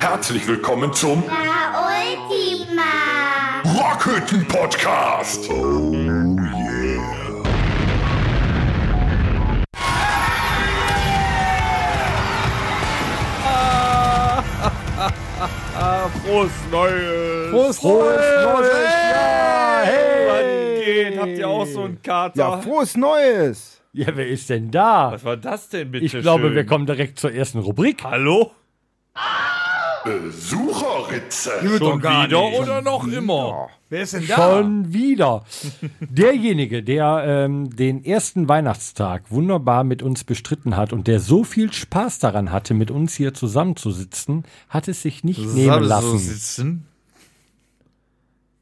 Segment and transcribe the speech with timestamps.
[0.00, 2.82] Herzlich willkommen zum La Ultima.
[3.64, 5.48] Rockhütten Podcast.
[5.50, 7.06] Oh yeah.
[16.24, 17.50] Frohes Neues!
[17.50, 18.20] Frohes, Neues!
[18.20, 19.94] Ja, Was geht?
[20.84, 21.16] hey!
[21.18, 22.38] Habt ihr auch so einen Kater?
[22.38, 23.80] Ja, frohes Neues!
[23.96, 25.12] Ja, wer ist denn da?
[25.12, 26.04] Was war das denn bitte?
[26.04, 26.54] Ich glaube, schön?
[26.54, 28.04] wir kommen direkt zur ersten Rubrik.
[28.04, 28.52] Hallo?
[30.04, 31.50] Besucherritze.
[31.78, 32.60] Schon gar wieder nicht.
[32.60, 33.70] oder noch immer?
[33.88, 34.36] Wer ist denn da?
[34.36, 35.44] Schon wieder.
[36.00, 41.72] Derjenige, der ähm, den ersten Weihnachtstag wunderbar mit uns bestritten hat und der so viel
[41.72, 46.18] Spaß daran hatte, mit uns hier zusammenzusitzen, hat es sich nicht nehmen So lassen.
[46.18, 46.86] sitzen.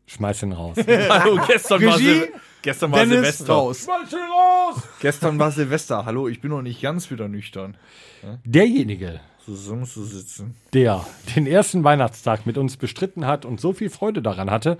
[0.06, 0.76] Schmeiß ihn raus.
[1.08, 2.20] Hallo, gestern war, Regie?
[2.22, 2.32] Sil
[2.64, 3.52] gestern war Dennis Silvester.
[3.52, 3.86] raus.
[5.00, 6.04] Gestern war Silvester.
[6.04, 7.76] Hallo, ich bin noch nicht ganz wieder nüchtern.
[8.44, 10.54] Derjenige, Zusammenzusitzen.
[10.72, 11.04] der
[11.36, 14.78] den ersten Weihnachtstag mit uns bestritten hat und so viel Freude daran hatte,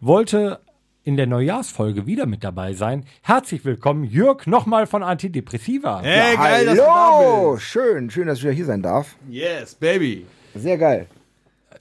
[0.00, 0.60] wollte
[1.04, 3.04] in der Neujahrsfolge wieder mit dabei sein.
[3.22, 6.00] Herzlich willkommen, Jörg, nochmal von Antidepressiva.
[6.02, 7.64] Hey, geil, dass du da Hallo, bist.
[7.64, 9.16] schön, schön, dass ich wieder hier sein darf.
[9.28, 10.26] Yes, baby.
[10.54, 11.06] Sehr geil.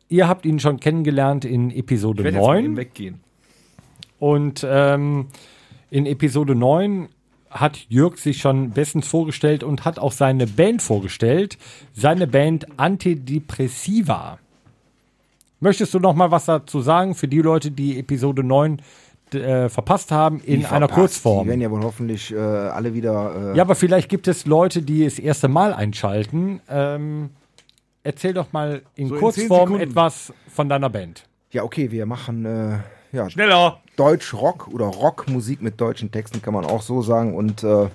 [0.10, 2.78] Ihr habt ihn schon kennengelernt in Episode Ich werde jetzt mal 9.
[2.78, 3.20] weggehen.
[4.22, 5.30] Und ähm,
[5.90, 7.10] in Episode 9
[7.50, 11.58] hat Jörg sich schon bestens vorgestellt und hat auch seine Band vorgestellt.
[11.94, 14.38] Seine Band Antidepressiva.
[15.60, 18.80] Möchtest du noch mal was dazu sagen für die Leute, die Episode 9
[19.34, 20.94] äh, verpasst haben in Die einer verpasst.
[21.00, 21.44] Kurzform?
[21.46, 23.54] Die werden ja wohl hoffentlich äh, alle wieder.
[23.54, 26.62] Äh, Ja, aber vielleicht gibt es Leute, die das erste Mal einschalten.
[26.70, 27.32] Ähm,
[28.04, 29.82] erzähl doch mal in So in Kurzform 10 Sekunden.
[29.82, 31.24] etwas von deiner Band.
[31.52, 32.78] ja, okay, wir machen äh,
[33.12, 33.80] ja, Schneller!
[33.98, 37.36] Deutsch-Rock oder Rockmusik mit deutschen Texten, kann man auch so sagen.
[37.36, 37.88] Und äh,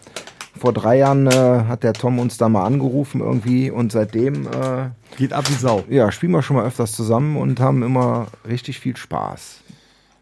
[0.58, 4.90] vor drei Jahren äh, hat der Tom uns da mal angerufen irgendwie und seitdem äh,
[5.16, 5.84] Geht ab wie Sau.
[5.88, 9.60] ja, spielen wir schon mal öfters zusammen und haben immer richtig viel Spaß.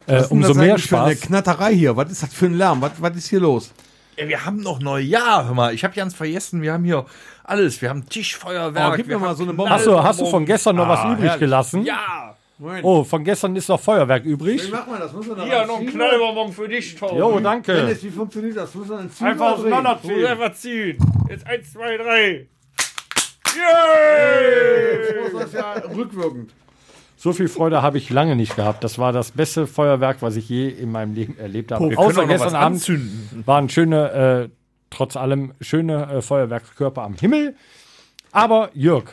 [0.06, 1.27] Äh, Was umso das mehr eigentlich für eine Spaß.
[1.28, 1.97] Knatterei hier.
[1.97, 2.81] Was ist das für ein Lärm?
[2.81, 3.72] Was, was ist hier los?
[4.16, 5.75] Ey, wir haben noch Neujahr, hör mal.
[5.75, 7.04] Ich habe ganz vergessen, wir haben hier
[7.43, 7.83] alles.
[7.83, 8.93] Wir haben Tischfeuerwerk.
[8.93, 9.71] Oh, gib mir mal so eine Bombe.
[9.71, 11.41] Hast du, hast du von gestern noch was Ah, übrig herrlich.
[11.41, 11.84] gelassen?
[11.84, 12.37] Ja!
[12.59, 12.84] Moment.
[12.84, 14.66] Oh, von gestern ist noch Feuerwerk übrig.
[14.66, 15.12] Wie macht man das?
[15.12, 15.87] Muss man da Hier, noch ein?
[15.87, 17.19] Knallbonbon für dich, Tom.
[17.19, 17.75] Jo, danke.
[17.75, 18.75] Dennis, wie funktioniert das?
[18.75, 20.26] Muss man Zug Einfach auseinanderziehen.
[20.26, 20.98] Einfach ziehen.
[21.28, 22.47] Jetzt eins, zwei, drei.
[23.56, 25.15] Yay!
[25.22, 26.50] Jetzt muss das ja rückwirkend.
[27.16, 28.84] So viel Freude habe ich lange nicht gehabt.
[28.84, 31.91] Das war das beste Feuerwerk, was ich je in meinem Leben erlebt habe.
[31.91, 33.42] Wir Außer gestern Abend anzünden.
[33.47, 34.10] waren schöne,
[34.44, 34.48] äh,
[34.91, 37.56] trotz allem schöne äh, Feuerwerkskörper am Himmel.
[38.31, 39.04] Aber Jörg,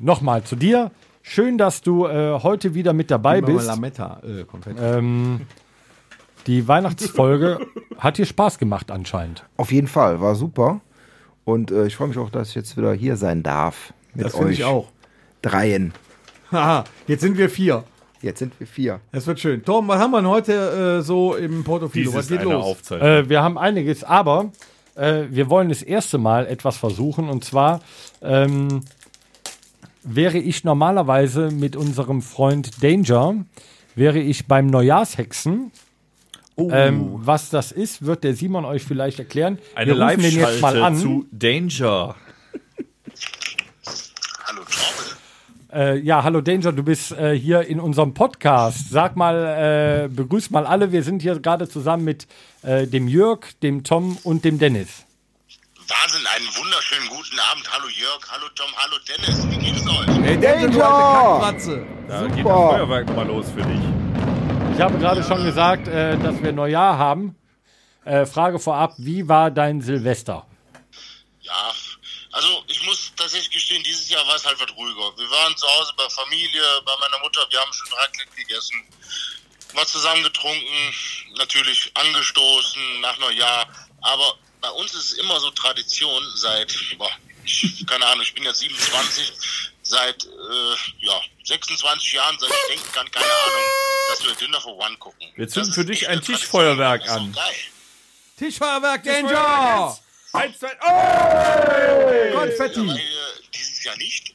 [0.00, 0.90] nochmal zu dir.
[1.32, 3.68] Schön, dass du äh, heute wieder mit dabei bist.
[3.68, 4.44] Lametta, äh.
[4.82, 5.42] Ähm,
[6.48, 7.68] die Weihnachtsfolge
[7.98, 9.44] hat dir Spaß gemacht anscheinend.
[9.56, 10.80] Auf jeden Fall, war super.
[11.44, 13.94] Und äh, ich freue mich auch, dass ich jetzt wieder hier sein darf.
[14.12, 14.88] Mit das finde euch ich auch.
[15.40, 15.92] dreien.
[16.50, 17.84] Haha, jetzt sind wir vier.
[18.22, 18.98] Jetzt sind wir vier.
[19.12, 19.64] Das wird schön.
[19.64, 22.12] Tom, was haben wir denn heute äh, so im Portofilo?
[22.12, 22.90] Was geht los?
[22.90, 24.50] Äh, wir haben einiges, aber
[24.96, 27.28] äh, wir wollen das erste Mal etwas versuchen.
[27.28, 27.82] Und zwar
[28.20, 28.80] ähm,
[30.02, 33.44] wäre ich normalerweise mit unserem Freund Danger,
[33.94, 35.72] wäre ich beim Neujahrshexen.
[36.58, 39.58] Ähm, was das ist, wird der Simon euch vielleicht erklären.
[39.74, 40.96] Eine wir rufen den jetzt mal Live-Schalte an.
[40.96, 42.16] zu Danger.
[44.46, 45.10] Hallo Torben.
[45.72, 48.90] Äh, ja, hallo Danger, du bist äh, hier in unserem Podcast.
[48.90, 50.92] Sag mal, äh, begrüß mal alle.
[50.92, 52.26] Wir sind hier gerade zusammen mit
[52.62, 55.06] äh, dem Jörg, dem Tom und dem Dennis.
[55.90, 57.68] Wahnsinn, einen wunderschönen guten Abend.
[57.72, 59.50] Hallo Jörg, hallo Tom, hallo Dennis.
[59.50, 60.22] Wie geht es euch?
[60.22, 61.86] Hey, Danger, du alte Kackratze.
[62.06, 62.70] Da geht das Super.
[62.70, 63.80] Feuerwerk nochmal los für dich.
[64.72, 67.34] Ich habe gerade schon gesagt, äh, dass wir Neujahr haben.
[68.04, 70.46] Äh, Frage vorab, wie war dein Silvester?
[71.40, 71.74] Ja,
[72.30, 75.18] also ich muss tatsächlich gestehen, dieses Jahr war es halt was ruhiger.
[75.18, 78.76] Wir waren zu Hause bei Familie, bei meiner Mutter, wir haben schon Raclette gegessen,
[79.74, 80.94] was zusammen getrunken,
[81.36, 83.66] natürlich angestoßen nach Neujahr.
[84.02, 87.10] Aber bei uns ist es immer so Tradition seit, boah,
[87.44, 89.32] ich, keine Ahnung, ich bin jetzt 27,
[89.82, 90.28] seit äh,
[91.00, 93.62] ja, 26 Jahren, seit ich denken kann, keine Ahnung,
[94.08, 95.28] dass wir Dinner for One gucken.
[95.34, 97.36] Wir zünden für dich ein Tischfeuerwerk an.
[98.38, 99.98] Tischfeuerwerk, Danger!
[100.32, 102.38] Eins, zwei, oh!
[102.38, 102.88] Konfetti.
[102.88, 103.00] Äh,
[103.52, 104.32] dieses Jahr nicht.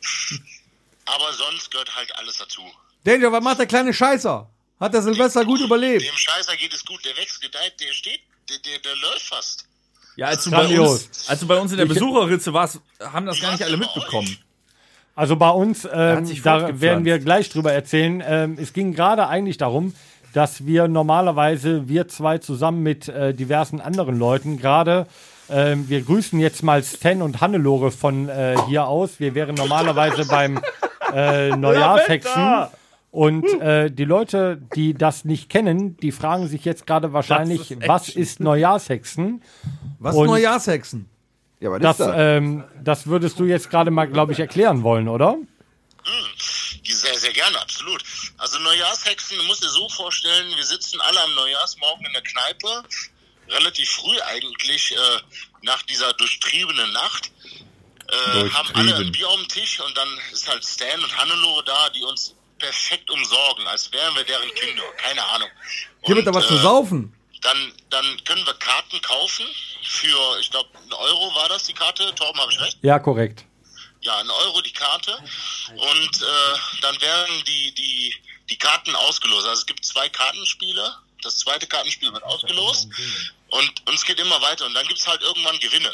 [1.05, 2.61] Aber sonst gehört halt alles dazu.
[3.03, 4.49] Danger, was macht der kleine Scheißer?
[4.79, 6.03] Hat der Silvester gut überlebt?
[6.03, 9.64] Dem Scheißer geht es gut, der wächst, gedeiht, der steht, der, der, der läuft fast.
[10.15, 13.41] Ja, als du, bei uns, als du bei uns in der Besucherritze warst, haben das
[13.41, 14.37] gar nicht alle mitbekommen.
[15.15, 18.23] Also bei uns, ähm, da werden wir gleich drüber erzählen.
[18.25, 19.93] Ähm, es ging gerade eigentlich darum,
[20.33, 25.07] dass wir normalerweise, wir zwei zusammen mit äh, diversen anderen Leuten, gerade
[25.47, 29.19] Ähm, wir grüßen jetzt mal Stan und Hannelore von äh, hier aus.
[29.19, 30.59] Wir wären normalerweise beim
[31.13, 32.65] äh, Neujahrshexen.
[33.15, 37.87] Und äh, die Leute, die das nicht kennen, die fragen sich jetzt gerade wahrscheinlich, ist
[37.87, 39.41] was ist Neujahrshexen?
[39.99, 41.09] Was Und- Neujahrshexen?
[41.61, 42.15] Ja, was Das, ist das?
[42.17, 45.37] ähm, das würdest du jetzt gerade mal, glaube ich, erklären wollen, oder?
[46.83, 48.03] Sehr, sehr gerne, absolut.
[48.37, 52.83] Also Neujahrshexen, du musst dir so vorstellen, wir sitzen alle am Neujahrsmorgen in der Kneipe,
[53.49, 54.97] relativ früh eigentlich, äh,
[55.63, 57.31] nach dieser durchtriebenen Nacht,
[58.09, 61.63] äh, haben alle ein Bier auf dem Tisch und dann ist halt Stan und Hannelore
[61.63, 65.49] da, die uns perfekt umsorgen, als wären wir deren Kinder, keine Ahnung.
[66.03, 67.13] Hier wird da was zu äh, saufen.
[67.41, 69.45] Dann, dann können wir Karten kaufen
[69.83, 72.77] für, ich glaube, ein Euro war das die Karte, Torben, habe ich recht?
[72.81, 73.45] Ja, korrekt.
[74.01, 75.17] ja, ein Euro die Karte
[75.71, 78.15] und äh, dann werden die, die,
[78.49, 79.47] die Karten ausgelost.
[79.47, 80.95] Also es gibt zwei Kartenspiele.
[81.21, 82.87] Das zweite Kartenspiel wird ausgelost
[83.49, 85.91] und, und es geht immer weiter und dann gibt's halt irgendwann Gewinne.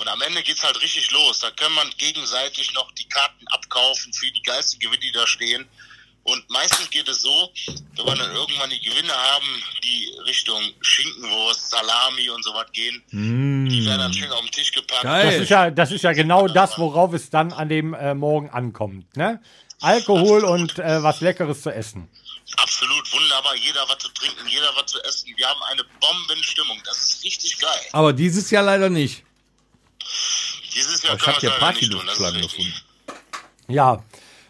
[0.00, 1.40] Und am Ende geht's halt richtig los.
[1.40, 5.68] Da kann man gegenseitig noch die Karten abkaufen für die geilsten Gewinne, die da stehen.
[6.22, 7.50] Und meistens geht es so,
[7.96, 9.46] wenn wir dann irgendwann die Gewinne haben,
[9.84, 14.72] die Richtung Schinkenwurst, Salami und so was gehen, die werden dann schön auf den Tisch
[14.72, 15.02] gepackt.
[15.02, 15.26] Geil.
[15.26, 18.48] Das ist ja, das ist ja genau das, worauf es dann an dem äh, Morgen
[18.48, 19.16] ankommt.
[19.18, 19.42] Ne?
[19.82, 22.08] Alkohol und äh, was Leckeres zu essen.
[22.56, 23.54] Absolut, wunderbar.
[23.56, 25.30] Jeder was zu trinken, jeder was zu essen.
[25.36, 26.80] Wir haben eine Bombenstimmung.
[26.84, 27.80] Das ist richtig geil.
[27.92, 29.24] Aber dieses Jahr leider nicht.
[30.80, 32.74] Dieses Jahr Ich kann hab man hier Partyluftschlangen gefunden.
[33.68, 34.02] Ja,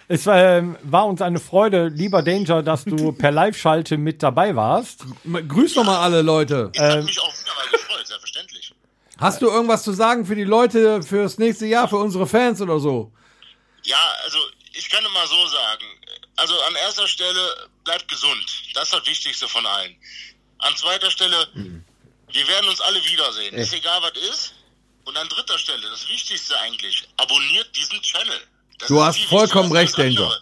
[0.07, 5.05] es ähm, war uns eine Freude, lieber Danger, dass du per Live-Schalte mit dabei warst.
[5.25, 6.71] Grüß doch mal alle Leute.
[6.73, 8.73] Ich habe mich auch wunderbar gefreut, selbstverständlich.
[9.19, 12.79] Hast du irgendwas zu sagen für die Leute fürs nächste Jahr, für unsere Fans oder
[12.79, 13.13] so?
[13.83, 14.39] Ja, also
[14.73, 15.85] ich kann immer so sagen.
[16.37, 18.47] Also an erster Stelle bleibt gesund.
[18.75, 19.95] Das ist das Wichtigste von allen.
[20.59, 21.49] An zweiter Stelle,
[22.33, 23.55] wir werden uns alle wiedersehen.
[23.55, 24.55] Ist egal, was ist.
[25.11, 28.41] Und an dritter Stelle, das Wichtigste eigentlich, abonniert diesen Channel.
[28.79, 30.41] Das Du hast vollkommen recht, Danger.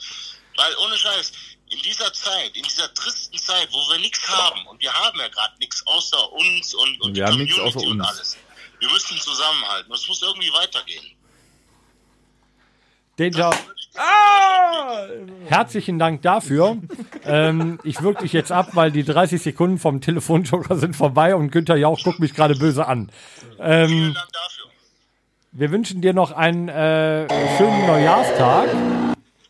[0.56, 1.32] Weil ohne Scheiß,
[1.70, 5.28] in dieser Zeit, in dieser tristen Zeit, wo wir nichts haben, und wir haben ja
[5.28, 8.08] gerade nichts außer uns und, und Wir die haben nichts Community außer und uns.
[8.10, 8.36] alles.
[8.78, 9.90] Wir müssen zusammenhalten.
[9.90, 11.16] Es muss irgendwie weitergehen.
[13.16, 13.58] Danger,
[15.46, 16.78] herzlichen Dank dafür.
[17.24, 21.50] ähm, ich wirke dich jetzt ab, weil die 30 Sekunden vom Telefonjoker sind vorbei und
[21.50, 23.10] Günther Jauch guckt mich gerade böse an.
[23.58, 24.64] Ähm, Vielen Dank dafür.
[25.52, 27.26] wir wünschen dir noch einen äh,
[27.56, 28.68] schönen Neujahrstag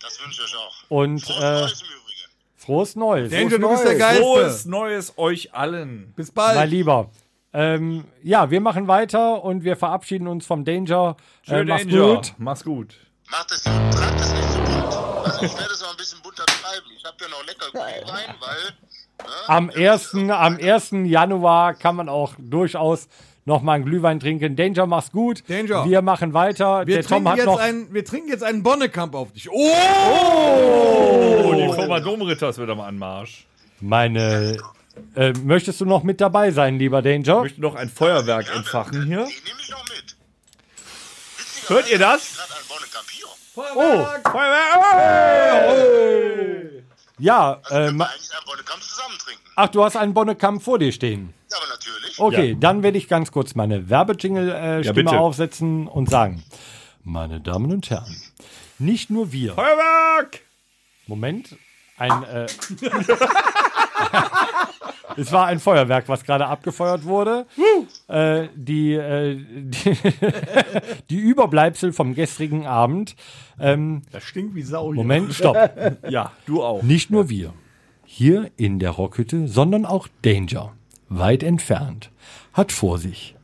[0.01, 0.91] Das wünsche ich auch.
[0.91, 2.31] und Frohes äh, Neues im Übrigen.
[2.57, 3.31] frohes Neues.
[3.31, 4.23] Danger, du bist der Geilste.
[4.23, 6.13] Frohes Neues euch allen.
[6.17, 6.71] Bis Mein bald.
[6.71, 7.11] Lieber.
[7.55, 11.17] Ähm, ja, wir machen weiter und wir verabschieden uns vom Danger.
[11.47, 12.15] Äh, Schön, mach's Danger.
[12.15, 12.35] gut.
[12.39, 12.97] Mach's gut.
[13.31, 14.95] Macht es gut, tragt es nicht so bunt.
[15.25, 16.87] Also ich werde es noch ein bisschen bunter treiben.
[16.97, 18.73] Ich habe ja noch lecker Glühwein, weil...
[19.21, 20.15] Ne, Am 1.
[20.31, 20.91] am 1.
[21.05, 23.09] Januar kann man auch durchaus
[23.45, 24.57] noch mal einen Glühwein trinken.
[24.57, 25.43] Danger, mach's gut.
[25.49, 25.85] Danger.
[25.87, 26.87] Wir machen weiter.
[26.87, 27.59] Wir Der Tom trinken, hat jetzt noch.
[27.61, 29.49] einen, wir trinken jetzt einen Bonnekamp auf dich.
[29.51, 29.73] Oh!
[31.45, 33.47] Oh, die Firma Domritter ist wieder am Anmarsch.
[33.81, 34.59] Meine.
[35.15, 37.37] Äh, möchtest du noch mit dabei sein, lieber Danger?
[37.39, 39.27] Ich möchte noch ein Feuerwerk entfachen hier.
[39.27, 40.17] Die nehme ich noch mit.
[41.69, 42.37] Hört ihr das?
[42.37, 43.27] Gerade ein Bonnekamp hier.
[43.57, 46.85] Oh, Feuerwerk!
[47.19, 47.93] Ja, äh,
[49.57, 51.35] ach, du hast einen Bonnekamp vor dir stehen.
[51.51, 52.19] Ja, aber natürlich.
[52.21, 52.57] Okay, Ja.
[52.61, 55.19] dann werde ich ganz kurz meine Werbejingle-Stimme bitte.
[55.19, 56.45] aufsetzen und sagen:
[57.03, 58.17] Meine Damen und Herren,
[58.79, 59.55] nicht nur wir.
[59.55, 60.41] Feuerwerk!
[61.09, 61.57] Moment,
[61.97, 62.23] ein.
[62.25, 62.47] Äh,
[65.19, 67.47] es war ein Feuerwerk, was gerade abgefeuert wurde.
[68.09, 69.97] Äh, die, äh, die,
[71.11, 73.17] die Überbleibsel vom gestrigen Abend.
[73.61, 75.03] Ähm, Das stinkt wie Sau hier.
[75.03, 75.57] Moment, stopp.
[76.09, 76.83] Ja, du auch.
[76.83, 77.53] Nicht nur wir
[78.05, 80.73] hier in der Rockhütte, sondern auch Danger,
[81.09, 82.11] weit entfernt,
[82.53, 83.35] hat vor sich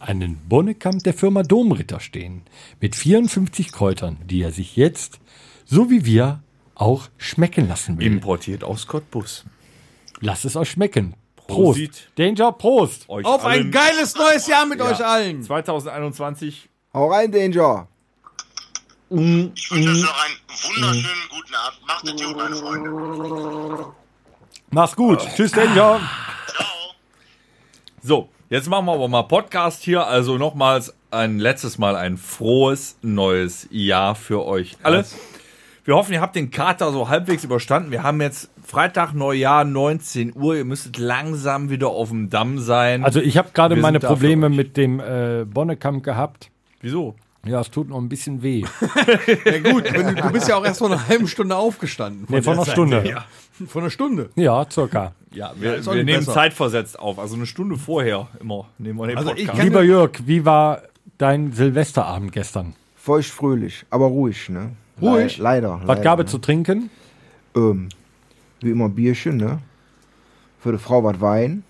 [0.00, 2.42] einen Bonnekamp der Firma Domritter stehen
[2.80, 5.20] mit 54 Kräutern, die er sich jetzt,
[5.64, 6.42] so wie wir,
[6.74, 8.06] auch schmecken lassen will.
[8.06, 9.44] Importiert aus Cottbus.
[10.22, 11.14] Lasst es euch schmecken.
[11.34, 11.48] Prost.
[11.48, 12.08] Prosit.
[12.14, 13.08] Danger, Prost.
[13.08, 15.42] Euch Auf ein allen geiles neues Jahr mit euch allen.
[15.42, 16.68] 2021.
[16.94, 17.88] Hau rein, Danger.
[19.10, 21.86] Ich wünsche euch noch einen wunderschönen guten Abend.
[21.86, 23.86] Macht es gut, meine Freunde.
[24.70, 25.18] Mach's gut.
[25.34, 26.00] Tschüss, Danger.
[26.46, 26.66] Ciao.
[28.00, 30.06] So, jetzt machen wir aber mal Podcast hier.
[30.06, 35.04] Also nochmals ein letztes Mal ein frohes neues Jahr für euch alle.
[35.84, 37.90] Wir hoffen, ihr habt den Kater so halbwegs überstanden.
[37.90, 40.54] Wir haben jetzt Freitag, Neujahr, 19 Uhr.
[40.56, 43.04] Ihr müsstet langsam wieder auf dem Damm sein.
[43.04, 46.50] Also ich habe gerade meine Probleme mit dem äh, Bonnekamp gehabt.
[46.80, 47.16] wieso?
[47.44, 48.62] Ja, es tut noch ein bisschen weh.
[49.44, 52.26] Ja gut, wenn du, du bist ja auch erst vor einer halben Stunde aufgestanden.
[52.28, 52.72] Nee, von der einer Zeit.
[52.74, 53.04] Stunde.
[53.08, 53.24] Ja.
[53.66, 54.30] Von einer Stunde.
[54.36, 55.12] Ja, circa.
[55.32, 56.32] Ja, wir, auch wir nehmen besser.
[56.34, 57.18] zeitversetzt auf.
[57.18, 59.58] Also eine Stunde vorher immer nehmen wir den Also ich Podcast.
[59.58, 60.82] kann- Lieber Jörg, wie war
[61.18, 62.74] dein Silvesterabend gestern?
[62.94, 64.70] Feucht fröhlich, aber ruhig, ne?
[65.02, 65.36] Ruhig?
[65.38, 65.80] Le leider.
[65.80, 66.24] Was leider, gab ne?
[66.24, 66.90] es zu trinken?
[67.56, 67.88] Ähm,
[68.60, 69.58] wie immer Bierchen, ne?
[70.60, 71.64] Für die Frau was Wein.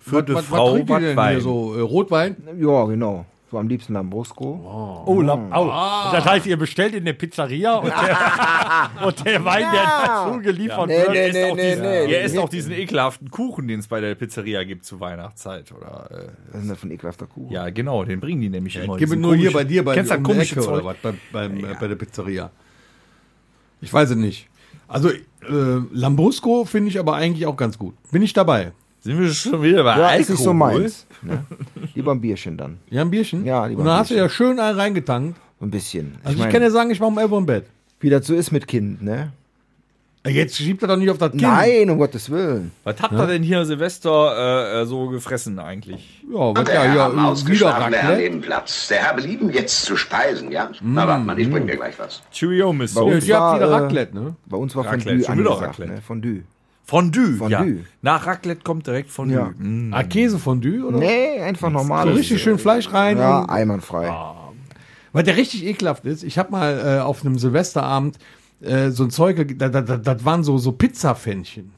[0.00, 1.40] Für die Frau was Wein.
[1.40, 1.74] so?
[1.76, 2.36] Äh, Rotwein?
[2.58, 3.26] Ja, genau.
[3.50, 5.04] So am liebsten Lambrusco.
[5.06, 6.10] Oh, la- oh.
[6.12, 10.88] Das heißt, ihr bestellt in der Pizzeria und der, und der Wein, der dazu geliefert
[10.88, 12.04] Nee, wird, nee, Ihr nee, esst auch nee, diesen- nee.
[12.10, 15.70] Ihr esst auch diesen ekelhaften Kuchen, den es bei der Pizzeria gibt zur Weihnachtszeit.
[15.70, 17.52] Oder, äh, Was ist denn das für ein ekelhafter Kuchen?
[17.52, 18.94] ja, genau, den bringen die nämlich immer.
[18.94, 20.74] Ich gebe nur hier bei dir bei Kennst um komische Ecke Zeug?
[20.78, 22.50] oder was bei, beim, äh, bei der Pizzeria.
[23.84, 24.48] Ich weiß es nicht.
[24.88, 25.20] Also äh,
[25.92, 27.94] Lambrusco finde ich aber eigentlich auch ganz gut.
[28.10, 28.72] Bin ich dabei.
[29.00, 30.20] Sind wir schon wieder bei Ja, Alkohol?
[30.20, 31.06] ist nicht so meins.
[31.22, 31.44] Ne?
[31.94, 32.78] Lieber ein Bierchen dann.
[32.90, 33.44] Ja, ein Bierchen?
[33.44, 35.38] Ja, lieber Und dann hast du ja schön einen reingetankt.
[35.60, 36.16] Ein bisschen.
[36.24, 37.66] Also ich, mein, kann ja sagen, ich mache um 11 Uhr im Bett.
[38.00, 39.32] wie das so ist mit Kind, ne?
[40.26, 41.42] Jetzt schiebt er doch nicht auf das Kind.
[41.42, 42.70] Nein, um Gottes Willen.
[42.82, 46.22] Was habt ihr denn hier Silvester äh, äh, so gefressen eigentlich?
[46.32, 48.22] Ja, was, Der ja, ja, ausgeschlafenen Herr Raclette.
[48.30, 48.88] neben Platz.
[48.88, 50.70] Der Herr belieben jetzt zu speisen, ja?
[50.80, 52.22] Na, warte mal, ich bring dir gleich was.
[52.32, 54.36] Cheerio, Miss Bei Ja, uns ihr habt war, wieder äh, Raclette, ne?
[54.46, 55.92] Bei uns war Raclette, Fondue schon wieder Raclette.
[55.92, 56.00] ne?
[56.00, 56.42] Fondue.
[56.86, 57.50] Fondue, Fondue.
[57.50, 57.84] ja.
[58.00, 59.36] Nach Raclette kommt direkt Fondue.
[59.36, 59.52] Ja.
[59.58, 59.92] Mm.
[59.92, 60.98] Ah, Käsefondue, oder?
[60.98, 62.16] Nee, einfach So normales.
[62.16, 63.18] richtig schön Fleisch rein.
[63.18, 64.10] Ja, einwandfrei.
[65.12, 66.24] Weil der richtig ekelhaft ist.
[66.24, 68.18] Ich habe mal äh, auf einem Silvesterabend
[68.64, 71.72] äh, so ein Zeug, ge- da, da, da, das waren so, so Pizzafännchen.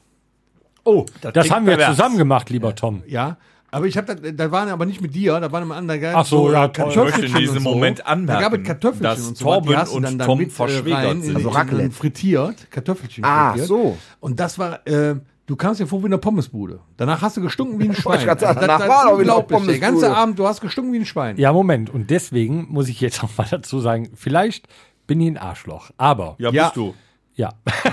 [0.83, 1.95] Oh, das, klingt haben wir pervers.
[1.97, 3.03] zusammen gemacht, lieber Tom.
[3.07, 3.37] Ja.
[3.69, 6.13] Aber ich habe da, da waren aber nicht mit dir, da waren immer andere.
[6.15, 6.87] Ach so, ja, toll.
[6.89, 7.69] Ich möchte in Kartoffelchen diesem so.
[7.73, 9.43] Moment anmerken, Da gab es Kartoffelchen dass und so.
[9.43, 11.23] Torben die hast und dann da Tom äh, verschwägert sind.
[11.31, 11.91] in- Also in- Raclette.
[11.91, 13.67] Frittiert, Kartoffelchen Ah, frittiert.
[13.67, 13.97] so.
[14.21, 15.15] Und das war, äh,
[15.47, 16.79] du kamst dir vor wie eine Pommesbude.
[16.95, 18.25] Danach hast du gestunken wie ein Schwein.
[18.25, 19.59] grad sagen, das, danach das war unglaublich.
[19.65, 20.15] Der ganze Pommesbude.
[20.17, 21.35] Abend, du hast gestunken wie ein Schwein.
[21.35, 21.89] Ja, Moment.
[21.89, 24.69] Und deswegen muss ich jetzt auch mal dazu sagen, vielleicht
[25.07, 25.91] bin ich ein Arschloch.
[25.97, 26.49] Aber, ja.
[26.51, 26.63] Ja, Ja.
[26.65, 26.95] bist du.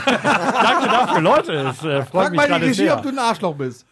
[0.05, 1.53] Danke dafür, Leute.
[1.53, 2.97] Es äh, freut Frag mich mal die Regie, sehr.
[2.97, 3.85] ob du ein Arschloch bist.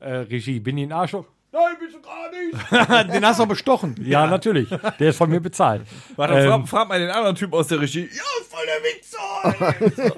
[0.00, 1.24] äh, Regie, bin ich ein Arschloch?
[1.52, 3.10] Nein, bist du gar nicht.
[3.14, 3.94] Den hast du aber bestochen.
[4.02, 4.68] Ja, natürlich.
[5.00, 5.82] Der ist von mir bezahlt.
[6.16, 8.08] Warte, Ähm, frag, frag mal den anderen Typ aus der Regie.
[8.12, 10.14] Ja, voll der Wichser.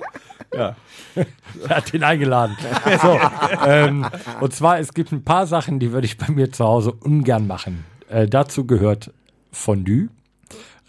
[0.56, 0.76] ja.
[1.68, 2.56] Er hat ihn eingeladen.
[3.02, 3.18] So,
[3.66, 4.06] ähm,
[4.40, 7.46] und zwar, es gibt ein paar Sachen, die würde ich bei mir zu Hause ungern
[7.48, 7.84] machen.
[8.08, 9.12] Äh, dazu gehört
[9.52, 10.08] Fondue,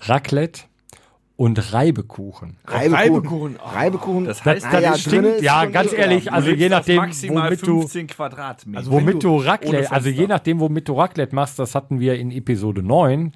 [0.01, 0.63] Raclette
[1.39, 2.57] und Reibekuchen.
[2.65, 2.95] Reibekuchen.
[2.97, 3.55] Reibekuchen.
[3.63, 4.25] Reibekuchen.
[4.25, 7.79] Das heißt, Ah das ja, stinkt, ja, ganz ehrlich, also je nachdem, maximal womit du,
[7.79, 8.77] 15 Quadratmeter.
[8.77, 12.31] Also womit du Raclette, also je nachdem, womit du Raclette machst, das hatten wir in
[12.31, 13.31] Episode 9,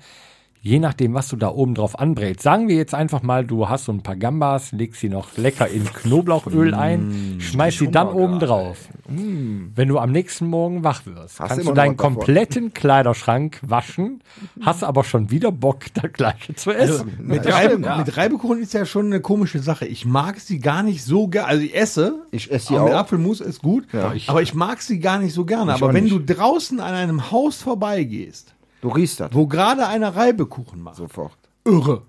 [0.66, 2.42] je nachdem, was du da oben drauf anbrätst.
[2.42, 5.68] Sagen wir jetzt einfach mal, du hast so ein paar Gambas, legst sie noch lecker
[5.68, 8.78] in Knoblauchöl Mm, ein, schmeißt sie dann oben drauf.
[9.10, 12.16] Wenn du am nächsten Morgen wach wirst, Hast kannst du deinen was davon.
[12.16, 14.22] kompletten Kleiderschrank waschen,
[14.62, 17.12] hast aber schon wieder Bock, das gleiche zu essen.
[17.20, 17.98] Mit, Ja, Reibe, stimmt.
[17.98, 19.86] mit Reibekuchen ist ja schon eine komische Sache.
[19.86, 21.48] Ich mag sie gar nicht so gerne.
[21.50, 22.22] Also ich esse.
[22.32, 23.00] Ich esse die aber mit auch.
[23.00, 23.86] Apfelmus ist gut.
[23.92, 24.14] Ja.
[24.28, 25.72] aber ich mag sie gar nicht so gerne.
[25.74, 26.16] Ich aber auch wenn nicht.
[26.16, 28.53] du draußen an einem Haus vorbeigehst,
[28.84, 31.32] Du riechst das wo gerade einer Reibekuchen macht, sofort.
[31.66, 32.02] irre.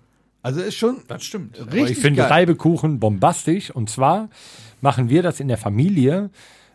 [0.43, 1.59] Also ist schon Das stimmt.
[1.61, 2.31] Aber richtig ich finde geil.
[2.33, 3.71] Reibekuchen bombastisch.
[3.71, 4.29] Und zwar
[4.81, 6.31] machen wir das in der Familie.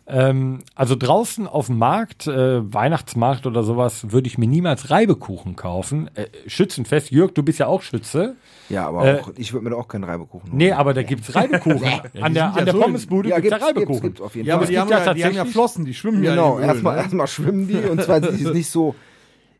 [0.06, 5.54] Ähm, also draußen auf dem Markt, äh, Weihnachtsmarkt oder sowas, würde ich mir niemals Reibekuchen
[5.54, 6.10] kaufen.
[6.16, 8.34] Äh, Schützenfest, Jörg, du bist ja auch Schütze.
[8.70, 10.56] Ja, aber Äh, auch, ich würde mir da auch keinen Reibekuchen holen.
[10.58, 11.84] Nee, aber da gibt's Reibekuchen.
[12.22, 14.02] an der, an ja der so- Pommesbude ja, gibt's gibt's, da gibt's, Reibekuchen.
[14.08, 14.72] gibt's auf jeden Ja, aber Fall.
[14.72, 16.68] die haben gibt ja, ja die haben ja Flossen, die schwimmen ja Genau, im Öl,
[16.70, 17.02] erstmal ne?
[17.02, 18.96] erstmal schwimmen die und zwar ist es nicht so.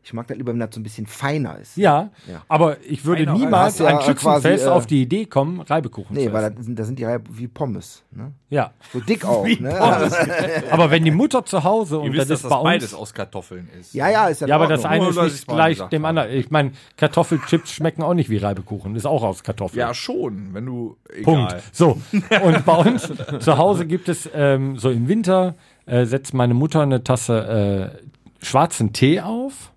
[0.03, 1.77] Ich mag das lieber, wenn das so ein bisschen feiner ist.
[1.77, 2.41] Ja, Ja.
[2.47, 5.25] aber ich würde Feiner niemals Hast ja, an äh, Schützenfest quasi, äh, auf die Idee
[5.27, 6.55] kommen, Reibekuchen Nee, zu weil essen.
[6.55, 8.03] das sind, das sind die Reib wie Pommes.
[8.11, 8.31] Ne?
[8.49, 9.45] Ja, So dick auch.
[9.47, 9.79] Ne?
[10.71, 12.93] aber wenn die Mutter zu Hause und wisst, das dass ist bei das uns beides
[12.95, 13.93] aus Kartoffeln ist.
[13.93, 16.31] Ja, ja, ist ja Ja, aber das eine ist nicht gleich dem anderen.
[16.31, 18.95] Ich meine, Kartoffelchips schmecken auch nicht wie Reibekuchen.
[18.95, 19.79] Ist auch aus Kartoffeln.
[19.79, 20.97] Ja, schon, wenn du.
[21.09, 21.23] Egal.
[21.23, 21.55] Punkt.
[21.71, 22.01] So,
[22.43, 23.07] und bei uns
[23.39, 25.55] zu Hause gibt es ähm, so im Winter,
[25.85, 27.93] äh, setzt meine Mutter eine Tasse
[28.41, 29.71] äh, schwarzen Tee auf.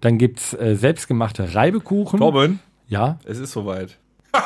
[0.00, 2.18] Dann gibt's äh, selbstgemachte Reibekuchen.
[2.18, 3.98] Torben, Ja, es ist soweit.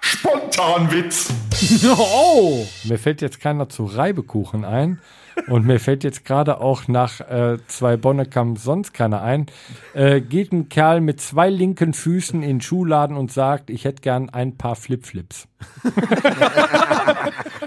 [0.00, 1.32] Spontanwitz.
[1.86, 2.66] Oh!
[2.84, 5.00] mir fällt jetzt keiner zu Reibekuchen ein.
[5.48, 9.46] Und mir fällt jetzt gerade auch nach äh, zwei Bonnekamp sonst keiner ein.
[9.94, 14.02] Äh, geht ein Kerl mit zwei linken Füßen in den Schuhladen und sagt, ich hätte
[14.02, 15.48] gern ein paar Flipflips.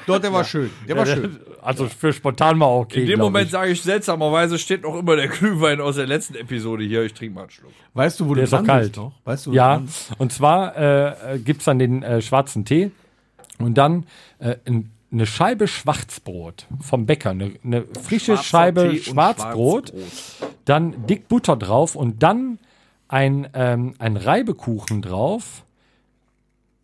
[0.05, 0.69] Dort, der war schön.
[0.87, 1.39] Der war schön.
[1.65, 3.01] Also für spontan mal okay.
[3.01, 3.51] In dem Moment ich.
[3.51, 7.03] sage ich seltsamerweise, steht noch immer der Glühwein aus der letzten Episode hier.
[7.03, 7.71] Ich trinke mal einen Schluck.
[7.93, 8.83] Weißt du, wo Der du ist doch dran kalt.
[8.83, 9.13] bist noch?
[9.25, 12.65] Weißt du, wo Ja, du dran und zwar äh, gibt es dann den äh, schwarzen
[12.65, 12.91] Tee
[13.59, 14.05] und dann
[14.39, 20.49] äh, ein, eine Scheibe Schwarzbrot vom Bäcker, eine, eine frische Schwarzer Scheibe Schwarzbrot, Schwarzbrot.
[20.65, 22.59] dann dick Butter drauf und dann
[23.07, 25.63] ein, ähm, ein Reibekuchen drauf.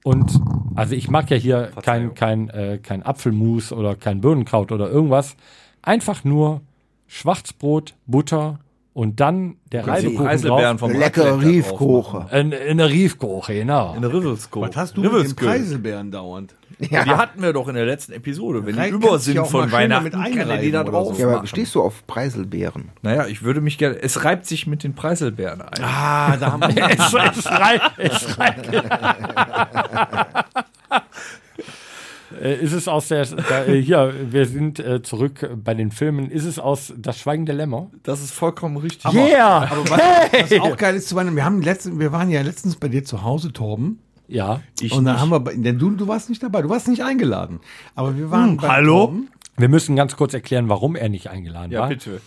[0.04, 0.40] Und
[0.76, 5.36] also ich mag ja hier kein, kein, äh, kein Apfelmus oder kein Birnenkraut oder irgendwas.
[5.82, 6.62] Einfach nur
[7.08, 8.60] Schwarzbrot, Butter
[8.94, 12.28] und dann der Reibekuchen vom Lecker Raclette Riefkoche.
[12.38, 13.94] In, in der Riefkoche, genau.
[13.96, 14.62] In der Rivelsko.
[14.62, 16.56] Was hast du mit den Preiselbeeren dauernd?
[16.80, 17.04] Ja.
[17.04, 18.66] Die hatten wir doch in der letzten Episode.
[18.66, 21.76] Wenn die über sind von Weihnachten, damit kann er die da drauf Ja, aber stehst
[21.76, 22.90] du auf Preiselbeeren?
[23.02, 24.02] Naja, ich würde mich gerne.
[24.02, 25.84] Es reibt sich mit den Preiselbeeren ein.
[25.84, 26.90] Ah, da haben wir.
[26.90, 28.56] es, es, rei- es rei-
[30.90, 31.00] Äh,
[32.40, 36.46] Ist es aus der, da, äh, hier, wir sind äh, zurück bei den Filmen, ist
[36.46, 37.90] es aus Das Schweigen der Lämmer?
[38.04, 39.14] Das ist vollkommen richtig.
[39.14, 39.70] yeah!
[39.72, 42.76] Aber was, was auch geil ist zu Weihnachten, wir haben letztens, wir waren ja letztens
[42.76, 44.00] bei dir zu Hause, Torben.
[44.28, 44.62] ja.
[44.80, 45.22] Ich und dann nicht.
[45.22, 47.60] haben wir, bei- denn du, du warst nicht dabei, du warst nicht eingeladen.
[47.96, 49.06] Aber wir waren bei hallo?
[49.06, 49.30] Torben.
[49.58, 51.90] Wir müssen ganz kurz erklären, warum er nicht eingeladen ja, war.
[51.90, 52.22] bitte.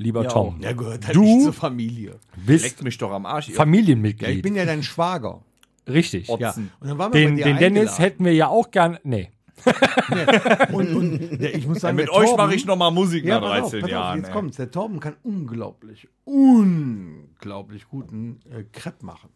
[0.00, 1.22] Lieber Ja, Tom, Ja, gehört halt Du?
[1.24, 2.14] nicht zur Familie.
[2.46, 3.48] bist Leckt mich doch am Arsch.
[3.48, 4.28] ihr Familienmitglied.
[4.30, 5.40] Ja, ich bin ja dein Schwager.
[5.88, 6.28] Richtig.
[6.38, 6.52] Ja.
[6.52, 8.98] Und dann waren wir Den, bei dir den Dennis hätten wir ja auch gern.
[9.02, 9.30] Nee.
[10.72, 13.24] Und, und der, ich muss sagen, Mit der euch Torben- mache ich noch mal Musik
[13.24, 14.18] Ja, nach pass auf, 13 pass auf, Jahren.
[14.18, 14.32] jetzt ey.
[14.32, 14.56] kommt's.
[14.56, 19.28] Der Torben kann unglaublich, unglaublich guten äh, Crepe machen.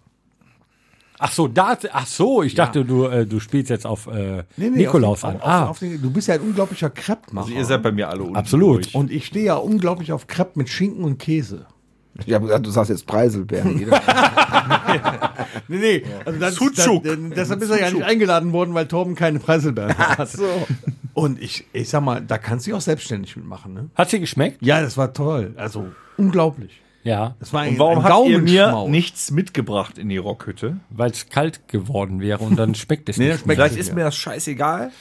[1.19, 5.23] Ach so, da, ach so, ich dachte, du, äh, du spielst jetzt auf äh, Nikolaus
[5.23, 5.35] auf an.
[5.37, 7.47] den, ah, Auf, auf den, du bist ja ein unglaublicher Crepe-Macher.
[7.47, 8.87] Also ihr seid bei mir alle unten Absolut.
[8.87, 8.95] durch.
[8.97, 11.67] und ich stehe ja unglaublich auf Crepe mit Schinken und Käse.
[12.27, 13.91] Ja, aber du sagst jetzt Preiselbeeren.
[15.69, 16.03] Nee, nee.
[16.25, 17.05] Also das, Sucuk.
[17.05, 20.29] das, deshalb ist er ja nicht eingeladen worden, weil Torben keine Preiselbeeren hat.
[20.31, 20.47] so.
[21.15, 23.75] Und ich, ich sag mal, da kannst du dich auch selbstständig mitmachen.
[23.75, 23.91] Ne?
[23.95, 24.59] hat sie geschmeckt?
[24.61, 25.55] Ja, das war toll.
[25.57, 26.81] Also unglaublich.
[27.05, 30.77] Ja, Das war ein, Und warum ein habt ihr mir nichts mitgebracht in die Rockhütte?
[30.91, 33.41] weil es kalt geworden wäre und dann schmeckt es Nee, nicht.
[33.43, 33.59] schmeckt.
[33.61, 34.93] Vielleicht ist mir das scheißegal.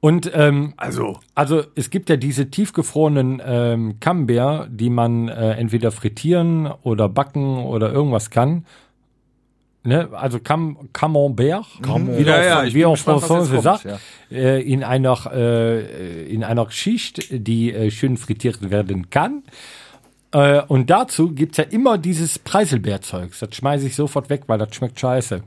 [0.00, 5.90] Und ähm, Also, also es gibt ja diese tiefgefrorenen ähm, Camembert, die man äh, entweder
[5.90, 8.66] frittieren oder backen oder irgendwas kann.
[9.86, 10.08] Ne?
[10.12, 11.66] Also Cam Camembert,
[12.18, 14.00] wie Ja, auch, ja, ich wie auch François jetzt sagt, kommt,
[14.32, 19.44] äh, in einer äh, in einer Schicht, die äh, schön frittiert werden kann.
[20.32, 23.38] Äh, und dazu gibt's ja immer dieses Preiselbeerzeugs.
[23.38, 25.42] Das schmeiße ich sofort weg, weil das schmeckt scheiße.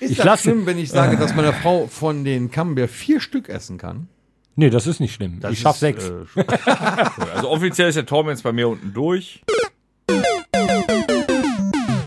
[0.00, 3.20] Ist Ich das lasse- schlimm, wenn ich sage, dass meine Frau von den Camembert vier
[3.20, 4.08] Stück essen kann?
[4.56, 5.40] Nee, das ist nicht schlimm.
[5.50, 6.08] ich schaff ist, sechs.
[6.08, 6.44] äh,
[7.34, 9.42] also offiziell ist der Torben jetzt bei mir unten durch.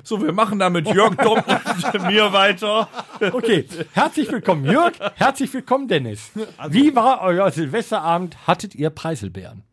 [0.03, 1.39] So, wir machen da mit Jörg Dom
[1.93, 2.89] und mir weiter.
[3.31, 6.31] Okay, herzlich willkommen Jörg, herzlich willkommen Dennis.
[6.69, 8.35] Wie war euer Silvesterabend?
[8.45, 9.63] Hattet ihr Preiselbeeren?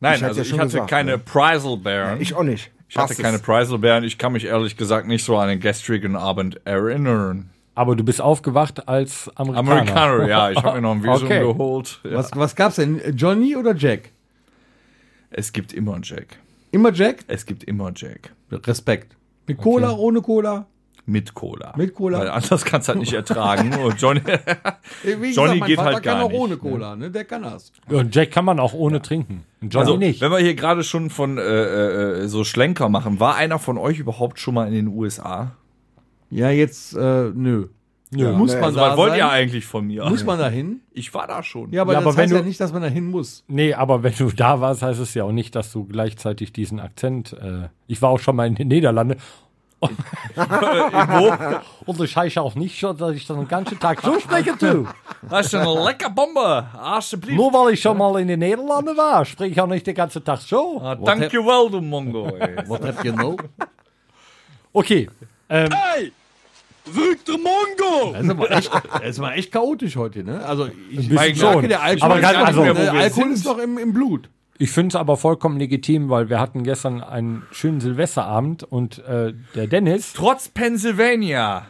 [0.00, 1.18] Nein, Ich hatte also ja ich hatte gesagt, keine ne?
[1.18, 2.20] Preiselbeeren.
[2.20, 2.70] Ich auch nicht.
[2.94, 3.38] Ich hatte keine.
[3.40, 4.04] Preiselbeeren.
[4.04, 7.50] Ich kann mich ehrlich gesagt nicht so an den gestrigen Abend erinnern.
[7.74, 9.70] Aber du bist aufgewacht als Amerikaner.
[9.80, 10.50] Amerikaner, ja.
[10.52, 11.40] Ich habe mir noch ein Visum Okay.
[11.40, 12.00] geholt.
[12.04, 12.12] Ja.
[12.14, 13.00] was, was gab's denn?
[13.16, 14.10] Johnny oder Jack?
[15.30, 16.38] Es gibt immer Jack.
[16.70, 17.24] Immer Jack?
[17.26, 18.32] Es gibt immer Jack.
[18.52, 19.16] Respekt.
[19.48, 20.66] Mit Cola, ohne Cola?
[21.06, 21.74] Mit Cola.
[21.76, 22.18] Mit Cola?
[22.20, 23.74] Weil anders kannst du halt nicht ertragen.
[23.82, 24.22] Und Johnny,
[25.20, 26.56] Wie Johnny mein geht Vater halt kann gar auch nicht, ohne ne?
[26.58, 27.10] Cola, ne?
[27.10, 27.72] Der kann das.
[27.90, 29.44] Und Jack kann man auch ohne trinken.
[29.60, 30.20] Und Johnny also, nicht.
[30.22, 31.42] wenn wir hier gerade schon von äh,
[32.22, 35.52] äh, so Schlenker machen, war einer von euch überhaupt schon mal in den USA?
[36.30, 37.66] Ja, jetzt, äh, nö.
[38.10, 38.32] Nö.
[38.32, 39.18] Muss Nee, man Also, da was wollt sein?
[39.18, 40.04] ihr eigentlich von mir?
[40.08, 40.80] Muss man da hin?
[40.92, 41.72] Ich war da schon.
[41.72, 43.44] Ja, aber Ja, das aber wenn heißt ja du- nicht, dass man da hin muss.
[43.48, 46.78] Nee, aber wenn du da warst, heißt es ja auch nicht, dass du gleichzeitig diesen
[46.80, 47.32] Akzent.
[47.34, 49.16] Äh, ich war auch schon mal in den Niederlanden.
[51.86, 54.86] Und ich heiße auch nicht schon, dass ich dann den ganzen Tag so sprechen tue.
[55.28, 56.66] Das ist eine lecker Bombe.
[56.80, 57.36] Alsjeblieft.
[57.36, 60.24] Nur weil ich schon mal in den Niederlanden war, spreche ich auch nicht den ganzen
[60.24, 60.80] Tag so.
[60.82, 62.32] Ah, dankjewel, du Mongo.
[62.66, 63.36] Was habt ihr noch?
[64.72, 65.08] Okay.
[65.48, 65.68] Ähm,
[68.12, 70.44] Das ist aber echt, das ist aber echt chaotisch heute, ne?
[70.44, 73.58] Also, ich bisschen merke, der Alkohol, Aber ganz- also- ne, wo wir Alkohol ist doch
[73.58, 74.28] im, im Blut.
[74.58, 79.34] Ich finde es aber vollkommen legitim, weil wir hatten gestern einen schönen Silvesterabend und äh,
[79.54, 80.12] der Dennis.
[80.12, 81.66] Trotz Pennsylvania.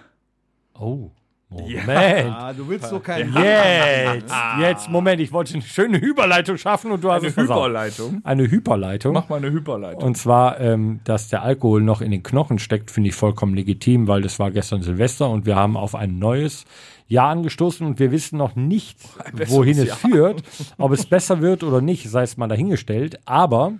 [0.79, 1.11] Oh,
[1.55, 2.31] Moment.
[2.31, 3.33] Ah, du willst doch keinen.
[3.33, 7.57] Jetzt, jetzt, Moment, ich wollte eine schöne Hyperleitung schaffen und du hast Eine es versaut.
[7.57, 8.21] Hyperleitung.
[8.25, 9.15] Eine Hyperleitung.
[9.15, 10.03] Mach mal eine Hyperleitung.
[10.03, 14.09] Und zwar, ähm, dass der Alkohol noch in den Knochen steckt, finde ich vollkommen legitim,
[14.09, 16.65] weil das war gestern Silvester und wir haben auf ein neues
[17.07, 18.99] Jahr angestoßen und wir wissen noch nicht,
[19.47, 20.43] wohin es führt,
[20.79, 23.21] ob es besser wird oder nicht, sei es mal dahingestellt.
[23.25, 23.75] Aber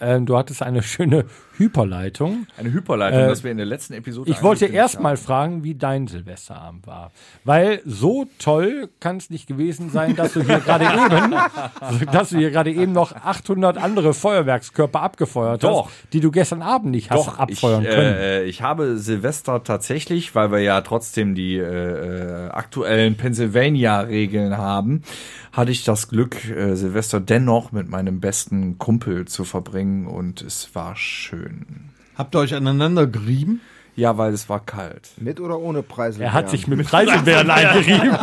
[0.00, 1.24] ähm, du hattest eine schöne
[1.56, 2.46] Hyperleitung.
[2.56, 5.74] Eine Hyperleitung, Äh, das wir in der letzten Episode Ich wollte erst mal fragen, wie
[5.74, 7.12] dein Silvesterabend war.
[7.44, 10.84] Weil so toll kann es nicht gewesen sein, dass du hier gerade
[11.94, 15.86] eben, dass du hier gerade eben noch 800 andere Feuerwerkskörper abgefeuert Doch.
[15.86, 18.14] hast, die du gestern Abend nicht hast Doch, abfeuern ich, können.
[18.16, 25.02] äh, ich habe Silvester tatsächlich, weil wir ja trotzdem die äh, äh, aktuellen Pennsylvania-Regeln haben,
[25.52, 30.74] hatte ich das Glück, äh, Silvester dennoch mit meinem besten Kumpel zu verbringen und es
[30.74, 31.90] war schön.
[32.16, 33.60] Habt ihr euch aneinander gerieben?
[33.96, 35.10] Ja, weil es war kalt.
[35.16, 36.22] Mit oder ohne Preise?
[36.22, 38.10] Er hat sich mit Preiselbeeren eingerieben.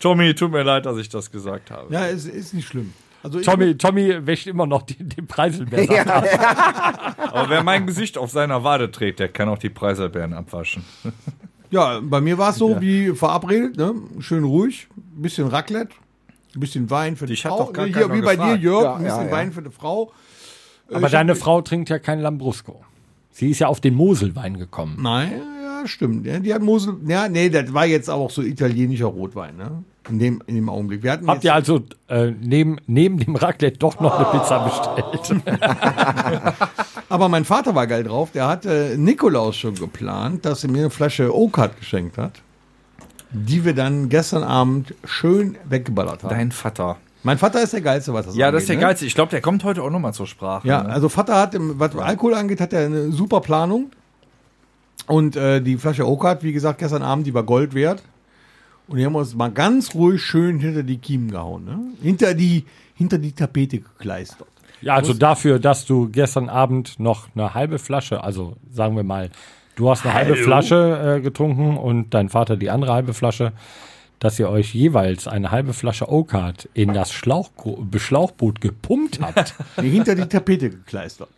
[0.00, 1.92] Tommy, tut mir leid, dass ich das gesagt habe.
[1.92, 2.92] Ja, es ist nicht schlimm.
[3.22, 6.24] Also Tommy, Tommy wäscht immer noch die, den Preiselbeeren ab.
[7.32, 10.84] Aber wer mein Gesicht auf seiner Wade trägt, der kann auch die Preiselbeeren abwaschen.
[11.70, 13.94] Ja, bei mir war es so wie verabredet, ne?
[14.20, 15.92] Schön ruhig, bisschen Raclette,
[16.54, 17.58] ein bisschen Wein für die hat Frau.
[17.58, 18.62] doch gar Hier, keiner wie bei dir, gefragt.
[18.62, 19.32] Jörg, Ja, ein bisschen ja, ja.
[19.32, 20.12] Wein für die Frau.
[20.92, 22.84] Aber deine Frau trinkt ja kein Lambrusco.
[23.32, 24.98] Sie ist ja auf den Moselwein gekommen.
[25.02, 26.24] Nein, ja, stimmt.
[26.26, 29.84] Ja, die hat Mosel, ja, nee, das war jetzt auch so italienischer Rotwein, ne?
[30.08, 31.02] In dem, in dem Augenblick.
[31.02, 35.42] Wir hatten Habt ihr also äh, neben, neben dem Raclette doch noch eine Pizza bestellt?
[37.08, 38.30] aber mein Vater war geil drauf.
[38.32, 42.42] Der hatte Nikolaus schon geplant, dass er mir eine Flasche Okat geschenkt hat,
[43.30, 46.30] die wir dann gestern Abend schön weggeballert haben.
[46.30, 46.96] Dein Vater.
[47.22, 48.82] mein Vater ist der geilste, was das Ja, das angeht, ist der ne?
[48.82, 49.06] geilste.
[49.06, 50.68] Ich glaube, der kommt heute auch nochmal zur Sprache.
[50.68, 50.90] Ja, ne?
[50.90, 53.90] also Vater hat, im- was Alkohol angeht, hat er eine super Planung.
[55.08, 58.02] Und äh, die Flasche Okat, wie gesagt, gestern Abend, die war Gold wert.
[58.88, 61.64] Und die haben uns mal ganz ruhig schön hinter die Kiemen gehauen.
[61.64, 61.78] Ne?
[62.02, 64.46] Hinter, die, hinter die Tapete gekleistert.
[64.80, 69.30] Ja, also dafür, dass du gestern Abend noch eine halbe Flasche, also sagen wir mal,
[69.74, 73.52] du hast eine halbe Flasche äh, getrunken und dein Vater die andere halbe Flasche,
[74.18, 79.90] dass ihr euch jeweils eine halbe Flasche Oakard in das Schlauchgro- Beschlauchboot gepumpt habt, Nee,
[79.90, 81.28] hinter die Tapete gekleistert.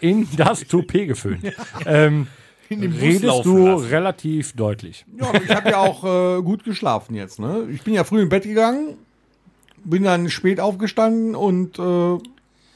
[0.00, 1.40] in das Toupet gefüllt.
[1.86, 2.26] Ähm,
[2.68, 3.84] In Bus redest laufen du lassen.
[3.86, 5.04] relativ deutlich.
[5.18, 7.38] Ja, aber ich habe ja auch äh, gut geschlafen jetzt.
[7.38, 7.68] Ne?
[7.72, 8.96] Ich bin ja früh im Bett gegangen,
[9.84, 11.82] bin dann spät aufgestanden und äh,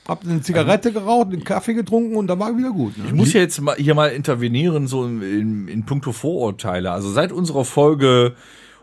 [0.08, 2.96] habe eine Zigarette geraucht, einen Kaffee getrunken und dann war wieder gut.
[2.96, 3.04] Ne?
[3.06, 6.90] Ich muss ja jetzt mal, hier mal intervenieren, so in, in, in puncto Vorurteile.
[6.90, 8.34] Also seit unserer Folge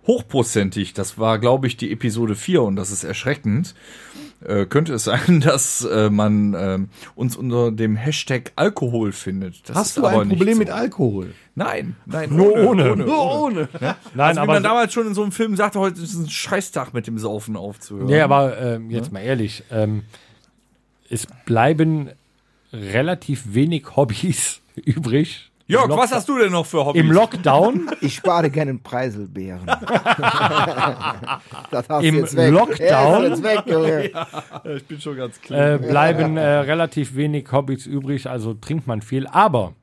[0.06, 3.74] hochprozentig, das war, glaube ich, die Episode 4 und das ist erschreckend,
[4.43, 6.80] äh, könnte es sein, dass äh, man äh,
[7.15, 9.69] uns unter dem Hashtag Alkohol findet.
[9.69, 10.60] Das Hast ist du aber ein nicht Problem so.
[10.60, 11.34] mit Alkohol?
[11.56, 12.36] Nein, nein.
[12.36, 12.95] Nur ohne.
[12.95, 13.69] Nur ohne.
[13.80, 16.30] Nein, Also wie aber man damals schon in so einem Film sagte, heute ist ein
[16.30, 18.08] Scheißtag mit dem Saufen aufzuhören.
[18.08, 20.04] Nee, aber ähm, jetzt mal ehrlich, ähm,
[21.10, 22.10] es bleiben
[22.74, 25.52] relativ wenig Hobbys übrig.
[25.67, 27.01] Jörg, was hast du denn noch für Hobbys?
[27.01, 29.65] Im Lockdown, Ich spare gerne in Preiselbeeren.
[31.71, 32.51] das hast Im du jetzt weg.
[32.51, 32.78] Lockdown?
[32.88, 34.12] Ja, ist jetzt weg, Junge.
[34.75, 35.73] ich bin schon ganz klar.
[35.73, 39.25] äh, bleiben äh, relativ wenig Hobbys übrig, also trinkt man viel.
[39.28, 39.73] Aber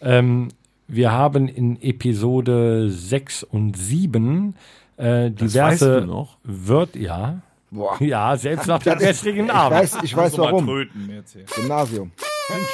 [0.00, 0.48] ähm,
[0.88, 4.56] wir haben in Episode 6 und 7
[4.96, 6.38] äh, diverse weißt du noch?
[6.42, 7.40] Wird, ja.
[7.70, 7.96] Boah.
[8.02, 9.78] Ja, selbst nach dem gestrigen Ich Abend.
[9.78, 10.66] weiß, ich weiß warum.
[10.66, 11.08] tröten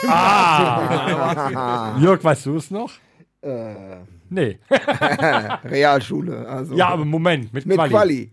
[0.01, 1.99] Gymnasium.
[2.03, 2.91] Jörg, weißt du es noch?
[3.43, 3.75] Äh,
[4.29, 4.59] Nee.
[5.65, 6.49] Realschule.
[6.49, 7.91] Also Ja, aber Moment, mit, mit Quali.
[7.91, 8.31] Quali.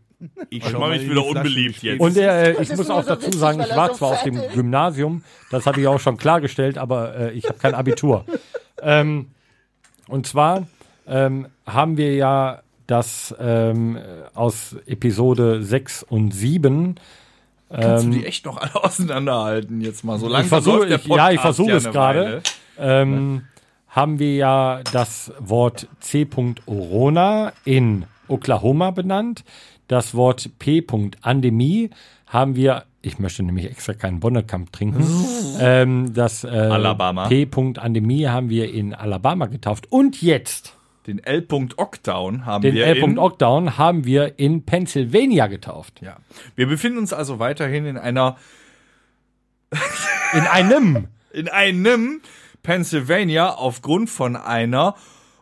[0.50, 2.00] Ich mach mich wieder unbeliebt jetzt.
[2.00, 4.38] Und äh, ich muss auch so dazu witzig, sagen, ich war so zwar auf dem
[4.38, 4.54] ist.
[4.54, 8.26] Gymnasium, das habe ich auch schon klargestellt, aber äh, ich habe kein Abitur.
[8.82, 9.32] ähm,
[10.08, 10.66] und zwar
[11.08, 13.98] ähm, haben wir ja das ähm,
[14.34, 16.96] aus Episode 6 und 7.
[17.82, 21.72] Kannst du die echt noch alle auseinanderhalten jetzt mal so versuche- ich- ja, ich versuche
[21.72, 22.42] ja es gerade.
[22.78, 23.44] Ähm,
[23.88, 26.28] haben wir ja das Wort C.
[26.66, 29.44] Orona in Oklahoma benannt.
[29.88, 30.84] Das Wort P.
[31.22, 31.90] Andemie
[32.26, 35.06] haben wir, ich möchte nämlich extra keinen Bonnekamp trinken,
[35.60, 37.28] ähm, das äh, Alabama.
[37.28, 37.48] P.
[37.78, 39.92] Andemie haben wir in Alabama getauft.
[39.92, 40.76] Und jetzt
[41.08, 41.46] Den L.
[41.78, 42.98] Ockdown haben den wir L.
[42.98, 46.02] in, Ockdown haben wir in Pennsylvania getauft.
[46.02, 46.18] ja.
[46.56, 48.38] Wir befinden uns also weiterhin in einer
[50.34, 52.22] In einem in einem
[52.62, 54.96] Pennsylvania aufgrund von einer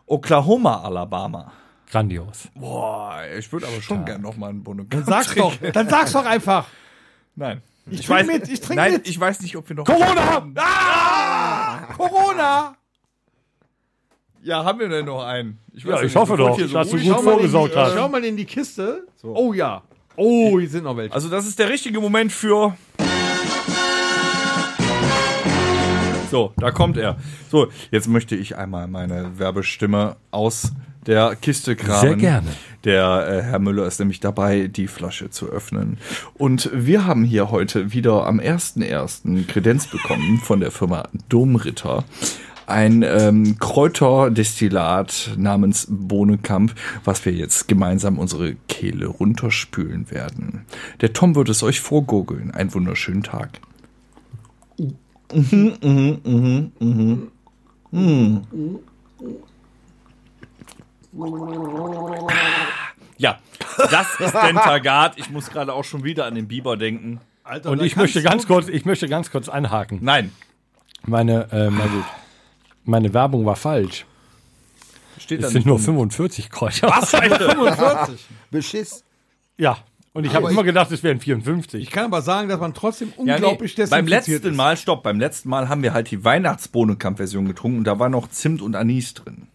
[0.06, 1.52] Oklahoma Alabama.
[1.90, 2.48] grandios.
[2.54, 6.12] Boah, ich würde aber schon gerne noch mal einen Bunde Dann sag's doch, dann sag's
[6.12, 6.66] doch einfach.
[7.36, 7.62] Nein.
[7.90, 9.08] Ich, trink mit, ich trink nein, mit.
[9.08, 10.46] ich weiß nicht, ob wir noch Corona!
[10.56, 11.78] Ah!
[11.96, 12.76] Corona!
[14.44, 15.58] Ja, haben wir denn noch einen?
[15.72, 17.76] Ich, Ja, ich nicht, hoffe doch, so dass du gut Schau mal in die- vorgesorgt
[17.76, 17.94] hast.
[17.94, 19.06] Schau mal in die Kiste.
[19.22, 19.82] Oh ja.
[20.16, 21.14] Oh, hier sind noch welche.
[21.14, 22.74] Also das ist der richtige Moment für.
[26.30, 27.16] So, da kommt er.
[27.50, 30.72] So, jetzt möchte ich einmal meine Werbestimme aus
[31.06, 32.00] der Kiste kramen.
[32.00, 32.48] Sehr gerne.
[32.84, 35.98] Der äh, Herr Müller ist nämlich dabei, die Flasche zu öffnen.
[36.34, 39.46] Und wir haben hier heute wieder am 1.1.
[39.46, 42.04] Kredenz bekommen von der Firma Domritter.
[42.66, 50.64] Ein ähm, Kräuterdestillat namens Bohnekamp, was wir jetzt gemeinsam unsere Kehle runterspülen werden.
[51.00, 52.50] Der Tom wird es euch vorgurgeln.
[52.52, 53.60] Einen wunderschönen Tag.
[63.18, 63.38] Ja,
[63.90, 65.18] das ist Dentagard.
[65.18, 67.20] Ich muss gerade auch schon wieder an den Biber denken.
[67.44, 69.98] Alter, Und ich möchte ganz kurz, ich möchte ganz kurz anhaken.
[70.00, 70.32] Nein.
[71.04, 72.04] Meine, äh, meine,
[72.84, 74.06] meine Werbung war falsch.
[75.18, 75.84] Steht Es sind nur drin.
[75.84, 76.88] 45 Kräuter.
[76.88, 77.50] Was, Alter?
[77.50, 78.26] 45.
[78.50, 79.04] Beschiss.
[79.56, 79.78] Ja.
[80.14, 81.82] Und ich habe immer gedacht, es wären 54.
[81.82, 84.56] Ich kann aber sagen, dass man trotzdem Ja, nee, unglaublich beim letzten ist.
[84.56, 88.28] Mal, stopp, beim letzten Mal haben wir halt die Weihnachtsbohnenkamp-Version getrunken und da war noch
[88.28, 89.46] Zimt und Anis drin.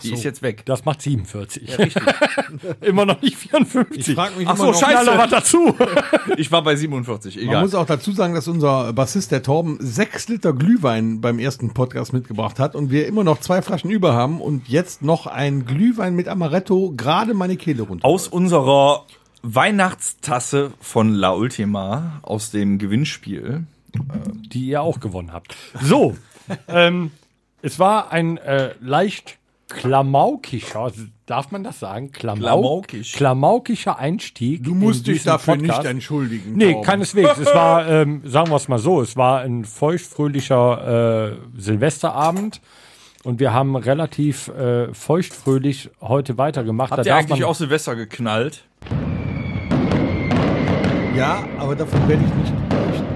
[0.00, 0.64] Die ist jetzt weg.
[0.66, 1.68] Das macht 47.
[2.80, 4.08] immer noch nicht 54.
[4.08, 5.10] Ich frag mich Ach so, noch, scheiße.
[5.16, 5.74] Was dazu.
[6.38, 7.62] Ich war bei 47, Man egal.
[7.62, 12.12] muss auch dazu sagen, dass unser Bassist, der Torben, sechs Liter Glühwein beim ersten Podcast
[12.12, 16.14] mitgebracht hat und wir immer noch zwei Flaschen über haben und jetzt noch ein Glühwein
[16.14, 18.04] mit Amaretto gerade meine Kehle runter.
[18.04, 19.04] Aus unserer
[19.42, 23.64] Weihnachtstasse von La Ultima aus dem Gewinnspiel.
[24.52, 25.56] die ihr auch gewonnen habt.
[25.82, 26.16] So,
[26.68, 27.10] ähm,
[27.62, 30.92] es war ein äh, leicht klamaukischer,
[31.26, 32.12] darf man das sagen?
[32.12, 33.12] Klamau Klamaukisch.
[33.12, 34.64] Klamaukischer Einstieg.
[34.64, 35.82] Du musst in dich dafür Podcast.
[35.82, 36.52] nicht entschuldigen.
[36.54, 36.86] Nee, Torben.
[36.86, 37.38] keineswegs.
[37.38, 42.60] Es war, ähm, sagen wir es mal so, es war ein feuchtfröhlicher äh, Silvesterabend
[43.24, 46.92] und wir haben relativ äh, feuchtfröhlich heute weitergemacht.
[46.92, 48.62] Habt ihr eigentlich auch Silvester geknallt?
[51.16, 53.06] Ja, aber davon werde ich nicht berichten.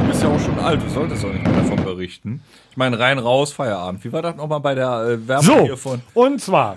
[0.00, 2.40] Du bist ja auch schon alt, du solltest doch nicht mehr davon berichten.
[2.76, 4.04] Ich meine, rein, raus, Feierabend.
[4.04, 6.02] Wie war das nochmal bei der äh, Werbung So, hier von?
[6.12, 6.76] und zwar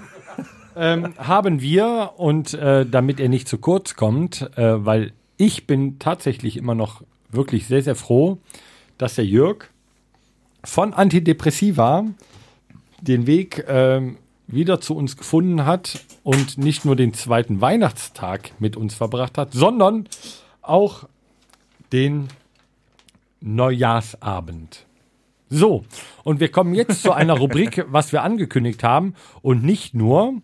[0.78, 6.00] ähm, haben wir, und äh, damit er nicht zu kurz kommt, äh, weil ich bin
[6.00, 8.38] tatsächlich immer noch wirklich sehr, sehr froh,
[8.98, 9.66] dass der Jörg
[10.64, 12.06] von Antidepressiva
[13.02, 18.78] den Weg ähm, wieder zu uns gefunden hat und nicht nur den zweiten Weihnachtstag mit
[18.78, 20.08] uns verbracht hat, sondern
[20.62, 21.10] auch
[21.92, 22.30] den
[23.42, 24.86] Neujahrsabend.
[25.50, 25.84] So,
[26.24, 29.16] und wir kommen jetzt zu einer Rubrik, was wir angekündigt haben.
[29.42, 30.42] Und nicht nur,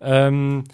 [0.00, 0.64] ähm,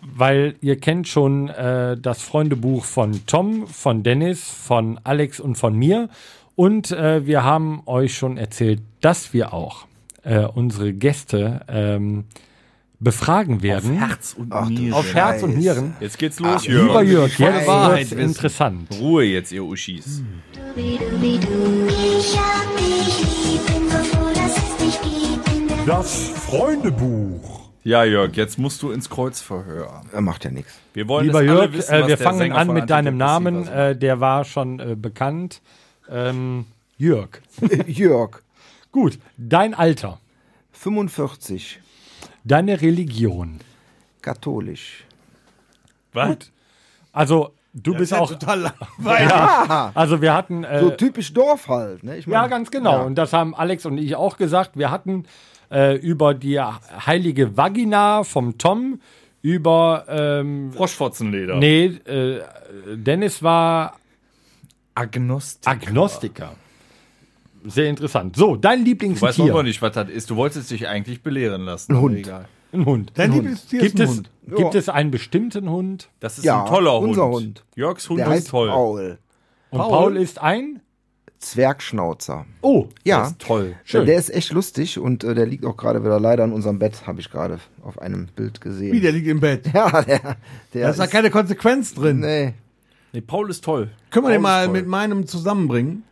[0.00, 5.76] weil ihr kennt schon äh, das Freundebuch von Tom, von Dennis, von Alex und von
[5.76, 6.08] mir.
[6.54, 9.86] Und äh, wir haben euch schon erzählt, dass wir auch
[10.22, 12.24] äh, unsere Gäste ähm,
[13.00, 13.98] befragen werden.
[13.98, 14.92] Herz und Nieren.
[14.92, 15.96] Auf Herz und Nieren.
[16.00, 17.38] Jetzt geht's los, Lieber Jörg.
[17.38, 18.88] Jörg, jetzt Wahrheit wird's interessant.
[19.00, 20.22] Ruhe jetzt, ihr Uschis.
[25.86, 27.60] Das Freundebuch.
[27.82, 30.02] Ja, Jörg, jetzt musst du ins Kreuzverhör.
[30.12, 30.78] Er macht ja nichts.
[30.92, 33.66] Wir wollen Lieber Jörg, wissen, äh, wir fangen Sänger an mit deinem Namen.
[33.66, 35.62] Äh, der war schon äh, bekannt.
[36.08, 36.66] Ähm,
[36.98, 37.40] Jörg.
[37.86, 38.42] Jörg,
[38.92, 40.18] Gut, dein Alter,
[40.72, 41.80] 45,
[42.44, 43.60] deine Religion.
[44.22, 45.04] katholisch.
[46.12, 46.36] Was?
[47.12, 48.30] Also, du bist auch.
[48.30, 48.72] total
[49.04, 50.64] Ja, also, wir hatten.
[50.64, 52.02] Äh, So typisch Dorf halt.
[52.02, 52.16] Ne?
[52.18, 52.92] Ich ja, mein, ganz genau.
[52.98, 53.02] ja.
[53.02, 54.76] Und das haben Alex und ich auch gesagt.
[54.76, 55.24] Wir hatten
[55.70, 59.00] äh, über die heilige Vagina vom Tom,
[59.42, 60.04] über.
[60.08, 61.56] Ähm, Froschfotzenleder.
[61.56, 62.40] nee, äh,
[62.96, 63.96] Dennis war
[64.94, 65.68] Agnostik.
[65.70, 66.54] Agnostiker.
[67.64, 68.36] Sehr interessant.
[68.36, 69.46] So, dein Du weißt Lieblingstier.
[69.52, 70.30] noch nicht, was das ist.
[70.30, 71.92] Du wolltest dich eigentlich belehren lassen.
[71.92, 72.16] Ein Hund.
[72.18, 72.48] Egal.
[72.72, 73.12] Ein Hund.
[73.14, 73.38] Dein Ein Hund.
[73.42, 74.30] Lieblingstier Gibt ist ein es, Hund.
[74.56, 74.78] Gibt Ja.
[74.80, 76.08] es einen bestimmten Hund?
[76.20, 77.08] Das ist Ja, ein toller Hund.
[77.10, 77.64] unser Hund.
[77.76, 78.68] Jörgs Hund Der ist heißt toll.
[78.68, 79.18] Paul.
[79.70, 79.90] Und Paul?
[79.90, 80.80] Paul, ist ein?
[81.38, 82.44] Zwergschnauzer.
[82.60, 83.74] Oh, Ja, Das ist toll.
[83.84, 84.06] schön.
[84.06, 87.06] der ist echt lustig und äh, der liegt auch gerade wieder leider in unserem Bett,
[87.06, 88.92] habe ich gerade auf einem Bild gesehen.
[88.92, 89.64] Wie, der liegt im Bett.
[89.74, 90.36] Ja, der,
[90.74, 92.20] der Da ist da keine Konsequenz drin.
[92.20, 92.54] Nee,
[93.12, 93.90] Nee, Paul ist toll.
[94.10, 96.04] Können wir den Paul ist mal mit meinem zusammenbringen?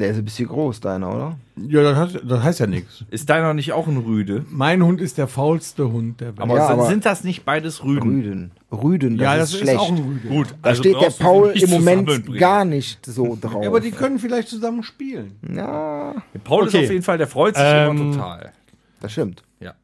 [0.00, 1.36] Der ist ein bisschen groß, deiner, oder?
[1.56, 3.04] Ja, das, heißt- das heißt ja nichts.
[3.10, 4.44] Ist deiner nicht auch ein Rüde?
[4.50, 6.40] Mein Hund ist der faulste Hund der Welt.
[6.40, 8.02] Aber, Ja, sind- aber- sind das nicht beides Rüden?
[8.02, 8.50] Rüden.
[8.72, 9.78] Rüden, das ja, ist das ist, schlecht.
[9.78, 10.28] auch ein Rüde.
[10.28, 12.40] Gut, da also steht der brauchst du Paul nicht im Moment zusammenbringen.
[12.40, 13.62] gar nicht so drauf.
[13.62, 15.36] Ja, aber die können vielleicht zusammen spielen.
[15.54, 16.78] Ja, Paul Okay.
[16.78, 18.52] ist auf jeden Fall, der freut sich Ähm, immer total.
[19.00, 19.42] das stimmt.
[19.60, 19.74] Ja.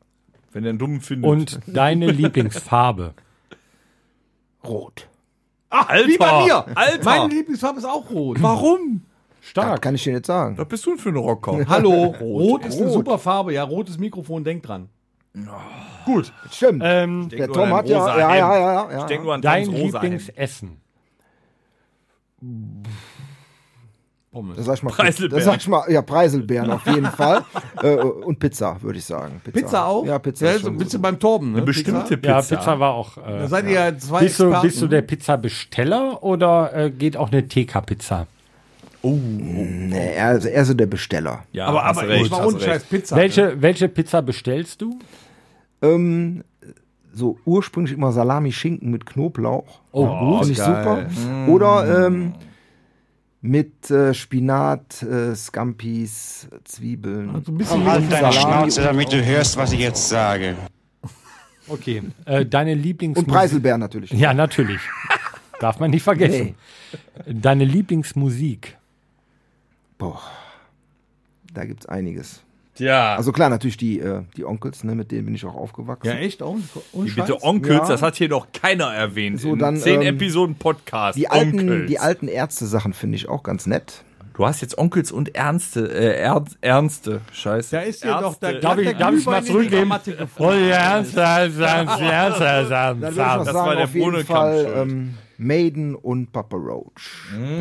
[0.52, 1.31] Wenn er einen dummen findet.
[1.31, 3.14] Und deine Lieblingsfarbe?
[4.64, 5.07] Rot.
[5.70, 6.09] Ach, Alter!
[6.09, 6.64] Wie bei mir.
[6.76, 7.05] Alter!
[7.05, 8.38] Meine Lieblingsfarbe ist auch rot.
[8.40, 9.02] Warum?
[9.54, 9.82] Das Stark.
[9.82, 10.59] kann ich dir nicht sagen.
[10.59, 11.64] Was bist du denn für ein Rocker?
[11.68, 12.94] Hallo, rot, ist eine Rot.
[12.94, 13.52] super Farbe.
[13.52, 14.88] Ja, rotes Mikrofon, denk dran.
[16.04, 16.32] Gut.
[16.50, 16.82] Stimmt.
[16.85, 18.98] Ähm, denk der nur Tom an hat ja, ja, ja, ja, ja.
[18.98, 19.70] Ich denk nur an dein.
[19.70, 20.80] Lieblingsessen?
[24.32, 24.56] Pommes.
[24.56, 24.90] Das sag ich mal.
[24.90, 25.37] Preiselbeeren.
[25.37, 25.90] Das sag ich mal.
[25.90, 27.44] Ja, Preiselbeeren auf jeden Fall.
[27.82, 29.38] Äh, und Pizza, würde ich sagen.
[29.52, 30.06] Pizza auch?
[30.06, 30.46] Ja, Pizza.
[30.46, 31.02] Ja, ist so, du gut.
[31.02, 31.59] beim Torben, ne?
[31.59, 32.56] Eine bestimmte Ja, Pizza.
[32.56, 33.16] Pizza war auch.
[33.16, 37.18] Da Äh, seid ihr ja zwei bist, du, bist du der Pizzabesteller oder äh, geht
[37.18, 38.26] auch eine TK-Pizza?
[39.12, 41.45] Nee, er, also er ist so der Besteller.
[41.53, 42.66] Ja, aber aber recht, ich war hast ohne recht.
[42.66, 43.16] Scheiß Pizza.
[43.16, 43.23] ne?
[43.23, 44.99] Welche, welche Pizza bestellst du?
[45.83, 46.45] Ähm,
[47.12, 49.81] so ursprünglich immer Salami-Schinken mit Knoblauch.
[49.92, 50.47] Oh, gut.
[50.47, 51.09] Finde ich geil.
[51.11, 51.49] super.
[51.49, 52.35] Oder ähm,
[53.40, 57.42] mit äh, Spinat, äh, Scampis, Zwiebeln.
[57.45, 60.57] So ein bisschen Halt wie deine Salami Schnauze, damit du hörst, was ich jetzt sage.
[61.69, 62.03] Okay.
[62.25, 64.11] Äh, deine Lieblings Und Preiselbeeren natürlich.
[64.12, 64.81] Ja, natürlich.
[65.61, 66.55] darf man nicht vergessen.
[67.27, 68.76] Deine Lieblingsmusik.
[69.98, 70.20] Boah.
[71.52, 72.42] Da gibt's einiges.
[72.78, 73.16] Ja.
[73.16, 76.09] Also klar, natürlich die, äh, die Onkels, ne, mit denen bin ich auch aufgewachsen.
[76.09, 76.42] Ja, echt?
[76.42, 76.59] Oh,
[76.94, 77.88] Die bitte Onkels, Ja.
[77.88, 79.40] das hat hier noch keiner erwähnt.
[79.40, 81.18] So, in dann, zehn ähm, Episoden Podcast.
[81.18, 81.88] Die alten, Onkels.
[81.88, 84.04] die alten Ärzte-Sachen finde ich auch ganz nett.
[84.35, 87.22] Du hast jetzt Onkels und Ernste, äh, er, Ernste.
[87.32, 87.74] Scheiße.
[87.76, 89.90] Da ist ja doch der Darf ich, der darf ich mal zurückgeben?
[90.37, 91.88] Oh ja, ja, ja, ja,
[92.68, 95.94] ja, Dann würde ich noch das sagen, war der auf jeden Bohnekamp Fall ähm, Maiden
[95.94, 97.11] und Papa Roach.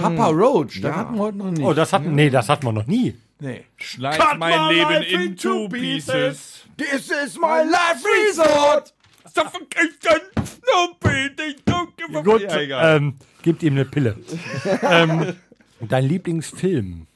[0.02, 0.96] Papa Roach, das Ja.
[0.96, 1.64] hatten wir heute noch nicht.
[1.64, 3.16] Oh, das hatten, nee, das hatten wir noch nie.
[3.40, 3.64] nee.
[3.78, 6.66] Schneid mein Leben in two pieces.
[6.78, 8.94] This is my life resort!
[9.34, 12.98] Suffocation, no breathing, don't give a Gut, Ja, egal.
[12.98, 14.16] ähm, gibt ihm eine Pille.
[14.82, 15.36] ähm,
[15.82, 17.08] dein Lieblingsfilm?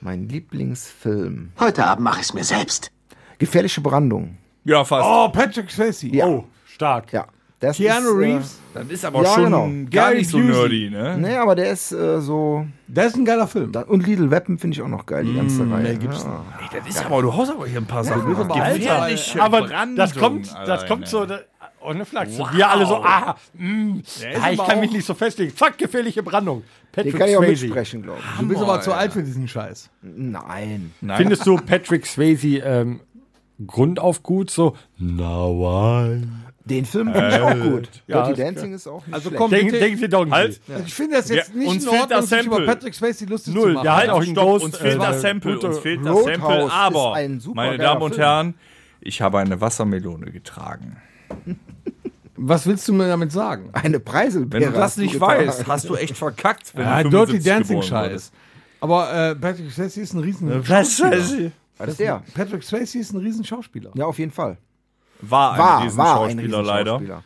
[0.00, 1.52] Mein Lieblingsfilm.
[1.58, 2.90] Heute Abend mache ich es mir selbst.
[3.38, 4.38] Gefährliche Brandung.
[4.64, 5.06] ja, fast.
[5.06, 6.06] Oh, Patrick Swayze.
[6.08, 6.26] Ja.
[6.26, 7.12] Oh, stark.
[7.12, 7.26] Ja.
[7.60, 8.58] Das Keanu ist, Reeves.
[8.74, 9.68] Das ist aber Ja, schon genau.
[9.90, 10.50] gar Gary nicht so Busey.
[10.52, 11.12] nerdy, ne?
[11.12, 12.66] Äh, nee, aber der ist äh, so.
[12.88, 13.72] Das ist ein geiler Film.
[13.72, 15.82] Da, und Little Weapon finde ich auch noch geil, die ganze Reihe.
[15.82, 16.44] nee, gibt's ja.
[16.60, 18.34] Ey, das ist aber, du haust aber hier ein paar Sachen.
[18.36, 19.06] aber Alter,
[19.40, 20.88] Aber Brandung das kommt, das alleine.
[20.88, 21.40] kommt so, da-
[21.80, 22.38] ohne Flachs.
[22.52, 24.00] Wir alle so, ah, mh,
[24.42, 25.54] ah, ich kann mich nicht so festlegen.
[25.54, 26.62] Zack, gefährliche Brandung.
[26.62, 27.64] Den Patrick kann ich auch Swayze.
[27.64, 28.40] mitsprechen, glaube ich.
[28.40, 28.96] Du bist aber zu ja.
[28.96, 29.90] alt für diesen Scheiß.
[30.02, 30.92] Nein.
[31.00, 31.16] Nein.
[31.18, 33.00] Findest du Patrick Swayze ähm,
[33.66, 34.50] grundauf gut?
[34.50, 36.22] So, now I.
[36.66, 37.88] Den Film finde ich auch gut.
[38.06, 39.38] Ja, Dirty Dancing ist auch nicht Also schlecht.
[39.38, 39.78] komm, Denken, bitte.
[39.80, 40.60] denken Sie doch Halt.
[40.86, 42.66] Ich finde das jetzt nicht uns in fehlt Ordnung, das sich über Sample.
[42.74, 43.84] Patrick Swayze lustig Null, zu machen.
[43.84, 44.64] der hat auch einen Stopp, Ghost.
[44.64, 47.54] uns fehlt äh, das Sample, gute- uns fehlt das Roadhouse Sample, ist aber, ein super
[47.56, 48.22] meine geiler Damen und Film.
[48.26, 48.54] Herren,
[49.02, 50.96] ich habe eine Wassermelone getragen.
[52.36, 53.68] Was willst du mir damit sagen?
[53.74, 54.62] Eine Preiselbeere.
[54.62, 55.46] Wenn du das hast nicht getragen.
[55.46, 56.72] weißt, hast du echt verkackt.
[56.74, 58.32] Wenn Ja, du Dirty 75 Dancing geboren Scheiß.
[58.80, 60.64] Aber äh, Patrick Swayze ist ein riesen.
[60.64, 61.52] Schauspieler.
[61.78, 62.22] Was ist der?
[62.34, 63.90] Patrick Swayze ist ein riesen Schauspieler.
[63.94, 64.56] Ja, auf jeden Fall.
[65.20, 67.00] War ein War, war ein Riesenschauspieler leider.
[67.00, 67.24] Riesenschauspieler.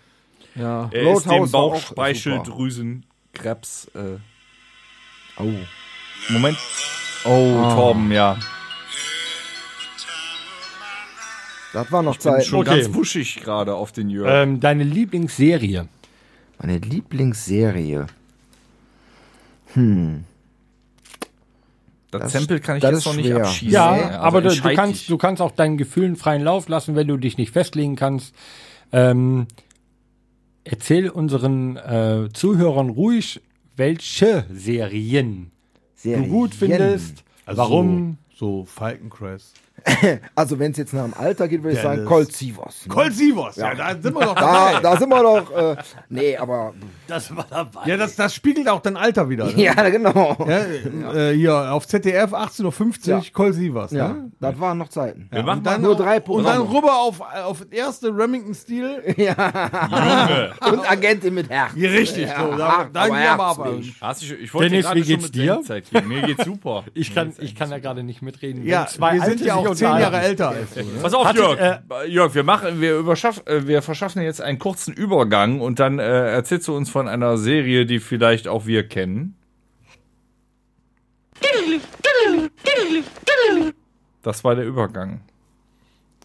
[0.54, 0.88] Ja.
[0.92, 3.90] Er ist dem Roadhouse war auch Bauchspeicheldrüsenkrebs.
[3.94, 4.18] Äh,
[5.40, 5.52] Oh.
[6.30, 6.58] Moment.
[7.24, 7.28] Oh,
[7.74, 8.36] Torben, ja.
[11.72, 12.44] Das war noch Bin Zeit.
[12.46, 12.80] schon Okay.
[12.82, 14.28] ganz wuschig gerade auf den Jörg.
[14.32, 15.86] Ähm, deine Lieblingsserie?
[16.58, 18.08] Meine Lieblingsserie.
[22.10, 23.70] Das, das- Tempel kann ich das jetzt noch nicht abschießen.
[23.72, 25.06] Ja, Also aber du, du, kannst, dich.
[25.08, 28.34] du kannst auch deinen Gefühlen freien Lauf lassen, wenn du dich nicht festlegen kannst.
[28.92, 29.46] Ähm,
[30.64, 33.40] erzähl unseren äh, Zuhörern ruhig,
[33.76, 35.50] welche Serien
[35.96, 36.28] du Serien.
[36.30, 37.24] gut findest.
[37.46, 38.18] warum?
[38.34, 39.56] So, Falcon Crest.
[40.34, 42.04] Also, wenn es jetzt nach dem Alter geht, würde ich sagen.
[42.04, 42.86] Colt Sivos.
[42.86, 42.94] ne?
[42.94, 43.74] Colt Sivos, ja.
[43.74, 44.80] da sind wir doch Da, dabei.
[44.80, 45.50] da sind wir doch.
[45.56, 45.76] Äh,
[46.08, 46.74] nee, aber.
[47.06, 47.80] Das war dabei.
[47.86, 49.46] Ja, das, das spiegelt auch dein Alter wieder.
[49.46, 49.62] Ne?
[49.62, 50.36] Ja, genau.
[50.48, 53.22] Ja, äh, hier auf ZDF 18.50 Uhr, Ja.
[53.32, 53.90] Colt Sivas.
[53.92, 54.30] Ja, Ne?
[54.40, 55.28] das waren noch Zeiten.
[55.30, 59.02] Wir machen Und dann, Nur drei und dann rüber auf, auf erste Remington-Stil.
[59.16, 60.52] Junge.
[60.72, 61.72] Und Agentin mit Herz.
[61.76, 62.28] Ja, richtig.
[62.28, 63.78] so, da, da aber wir aber.
[64.00, 65.60] Hast du, ich wollte Dennis, wie geht's dir?
[66.06, 66.84] Mir geht's super.
[66.94, 68.66] Ich kann, ich kann da gerade nicht mitreden.
[68.66, 69.86] Ja, zwei wir sind ja sich auch zehn.
[69.88, 70.80] Jahre älter als du.
[70.80, 71.00] Ne?
[71.02, 71.80] Pass auf, Hattet, Jörg.
[72.08, 76.30] Jörg, wir machen, wir überschaff, äh, wir verschaffen jetzt einen kurzen Übergang und dann äh,
[76.32, 79.36] erzählst du uns von einer Serie, die vielleicht auch wir kennen.
[84.22, 85.20] Das war der Übergang.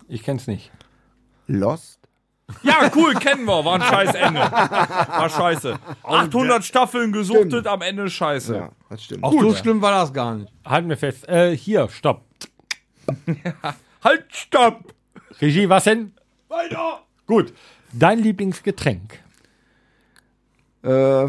[0.07, 0.71] Ich kenn's nicht.
[1.47, 1.99] Lost.
[2.61, 3.65] Ja, cool, kennen wir.
[3.65, 4.41] War ein scheiß Ende.
[4.41, 5.79] War scheiße.
[6.03, 8.55] 800 Staffeln gesuchtet, am Ende scheiße.
[8.55, 9.23] Ja, das stimmt.
[9.23, 10.51] Auch so schlimm war das gar nicht.
[10.65, 11.27] Halten wir fest.
[11.27, 12.25] Äh, hier, stopp.
[14.03, 14.93] Halt, stopp!
[15.41, 16.13] Regie, was denn?
[16.49, 17.01] Weiter!
[17.25, 17.53] Gut.
[17.93, 19.19] Dein Lieblingsgetränk?
[20.83, 21.27] Äh,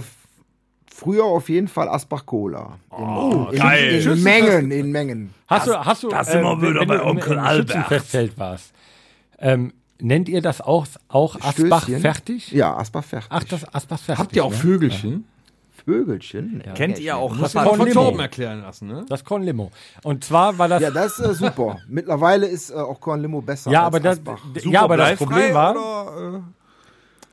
[0.93, 2.79] früher auf jeden Fall Asbach Cola.
[2.91, 4.07] Oh, In, geil.
[4.07, 5.35] in Mengen, in Mengen.
[5.47, 7.69] Hast du, hast du, das sind wir wieder bei Onkel Albert.
[7.71, 8.73] Schützenfestzelt warst,
[9.39, 12.01] ähm, nennt ihr das auch, auch Asbach Stößchen.
[12.01, 12.51] fertig?
[12.51, 13.29] Ja, Asbach fertig.
[13.31, 14.19] Ach, das Asbach fertig.
[14.25, 14.57] Habt ihr auch ne?
[14.57, 15.27] Vögelchen?
[15.85, 16.63] Vögelchen.
[16.65, 17.91] Ja, Kennt ihr auch Muss Das man von.
[17.91, 19.05] Torben erklären lassen, ne?
[19.09, 19.71] Das Kornlimo.
[20.03, 21.79] Und zwar war das, Ja, ja, das ist äh, super.
[21.89, 23.71] Mittlerweile ist äh, auch Korn Limo besser.
[23.83, 26.43] aber als das, ja, aber das Problem war, oder,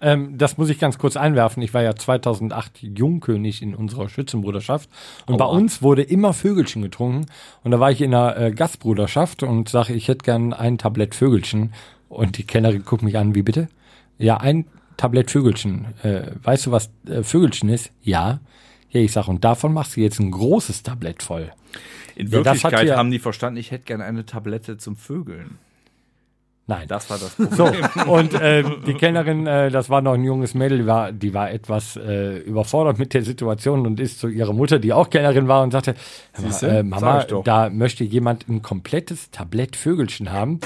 [0.02, 1.62] ähm, das muss ich ganz kurz einwerfen.
[1.64, 4.90] Ich war ja 2008 Jungkönig in unserer Schützenbruderschaft
[5.28, 7.28] und bei uns wurde immer Vögelchen getrunken.
[7.64, 11.16] Und da war ich in einer äh, Gastbruderschaft und sage, ich hätte gern ein Tablett
[11.16, 11.74] Vögelchen.
[12.10, 13.70] Und die Kellnerin guckt mich an, wie bitte?
[14.18, 14.66] Ja, ein
[15.02, 15.86] Tablett Vögelchen.
[16.04, 17.92] Äh, weißt du, was äh, Vögelchen ist?
[18.04, 18.40] Ja.
[18.92, 21.52] Ja, ich sag, und davon machst du jetzt ein großes Tablett voll.
[22.16, 24.96] In Ja, das hat Wirklichkeit ja- haben die verstanden, ich hätte gerne eine Tablette zum
[24.96, 25.58] Vögeln.
[26.68, 26.88] Nein.
[26.88, 27.56] Das war das Problem.
[27.96, 31.34] So, und äh, die Kellnerin, äh, das war noch ein junges Mädel, die war, die
[31.34, 35.48] war etwas äh, überfordert mit der Situation und ist zu ihrer Mutter, die auch Kellnerin
[35.48, 35.96] war, und sagte,
[36.34, 36.68] "Hör mal, Siehste?
[36.70, 40.60] äh, Mama, da möchte jemand ein komplettes Tablett Vögelchen haben.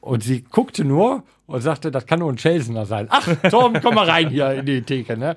[0.00, 1.22] Und sie guckte nur
[1.52, 3.06] und sagte, das kann nur ein Chelsener sein.
[3.10, 5.16] Ach, Tom, komm mal rein hier in die Theke.
[5.16, 5.36] Ne?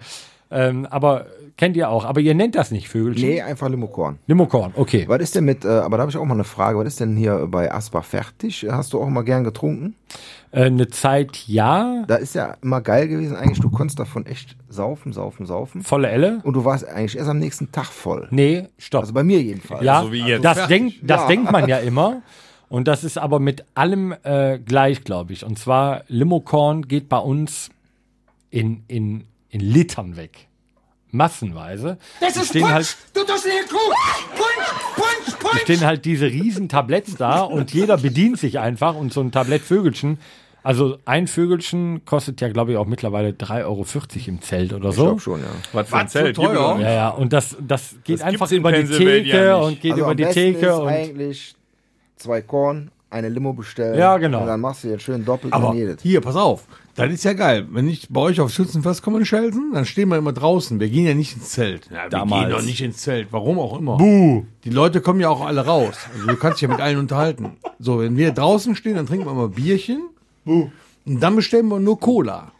[0.51, 1.25] Ähm, aber
[1.57, 2.05] kennt ihr auch.
[2.05, 3.27] Aber ihr nennt das nicht Vögelchen.
[3.29, 4.19] Nee, einfach Limokorn.
[4.27, 5.05] Limokorn, okay.
[5.07, 6.99] Was ist denn mit, äh, aber da habe ich auch mal eine Frage, was ist
[6.99, 8.65] denn hier bei Asbach fertig?
[8.69, 9.95] Hast du auch mal gern getrunken?
[10.51, 14.55] Äh, eine Zeit ja, Da ist ja immer geil gewesen, eigentlich, du konntest davon echt
[14.69, 15.81] saufen, saufen, saufen.
[15.81, 16.39] volle Elle.
[16.43, 18.27] Und du warst eigentlich erst am nächsten Tag voll.
[18.29, 19.01] Nee, stopp.
[19.01, 19.83] Also bei mir jedenfalls.
[19.83, 20.45] ja, so wie jetzt.
[20.45, 21.27] das, denkt, das Ja.
[21.27, 22.21] denkt man ja immer.
[22.69, 25.43] Und das ist aber mit allem äh, gleich, glaube ich.
[25.45, 27.69] Und zwar, Limokorn geht bei uns
[28.49, 30.47] in, in, in Litern weg.
[31.11, 31.97] Massenweise.
[32.19, 33.77] Das ist stehen halt, Du dusselig Kuh!
[34.35, 35.61] Punsch, Punsch, Punsch!
[35.61, 39.61] stehen halt diese riesen Tabletts da und jeder bedient sich einfach und so ein Tablett
[39.61, 40.17] Vögelchen.
[40.61, 43.85] Also ein Vögelchen kostet ja, glaube ich, auch mittlerweile 3,40 Euro
[44.27, 45.03] im Zelt oder Ich so.
[45.05, 45.45] glaube schon, ja.
[45.73, 46.35] Was für ein so Zelt?
[46.35, 46.75] teuer?
[46.75, 49.63] Mir Ja, ja, und das, das geht Das einfach über die Theke nicht.
[49.63, 51.55] und geht Also über am die Theke ist und eigentlich
[52.15, 53.97] zwei Korn, eine Limo bestellen.
[53.97, 54.41] Ja, genau.
[54.41, 56.01] Und dann machst du jetzt schön doppelt Aber jedes.
[56.01, 56.65] hier, pass auf.
[56.95, 57.67] Das ist ja geil.
[57.71, 60.79] Wenn ich bei euch auf Schützenfest komme in Schelsen, dann stehen wir immer draußen.
[60.79, 61.89] Wir gehen ja nicht ins Zelt.
[61.91, 62.41] Ja, wir Damals.
[62.47, 63.27] gehen doch nicht ins Zelt.
[63.31, 63.97] Warum auch immer.
[63.97, 64.43] Buh.
[64.63, 65.95] Die Leute kommen ja auch alle raus.
[66.13, 67.57] Also du kannst dich ja mit allen unterhalten.
[67.79, 70.07] So, wenn wir draußen stehen, dann trinken wir immer Bierchen.
[70.45, 70.69] Buh.
[71.05, 72.53] Und dann bestellen wir nur Cola.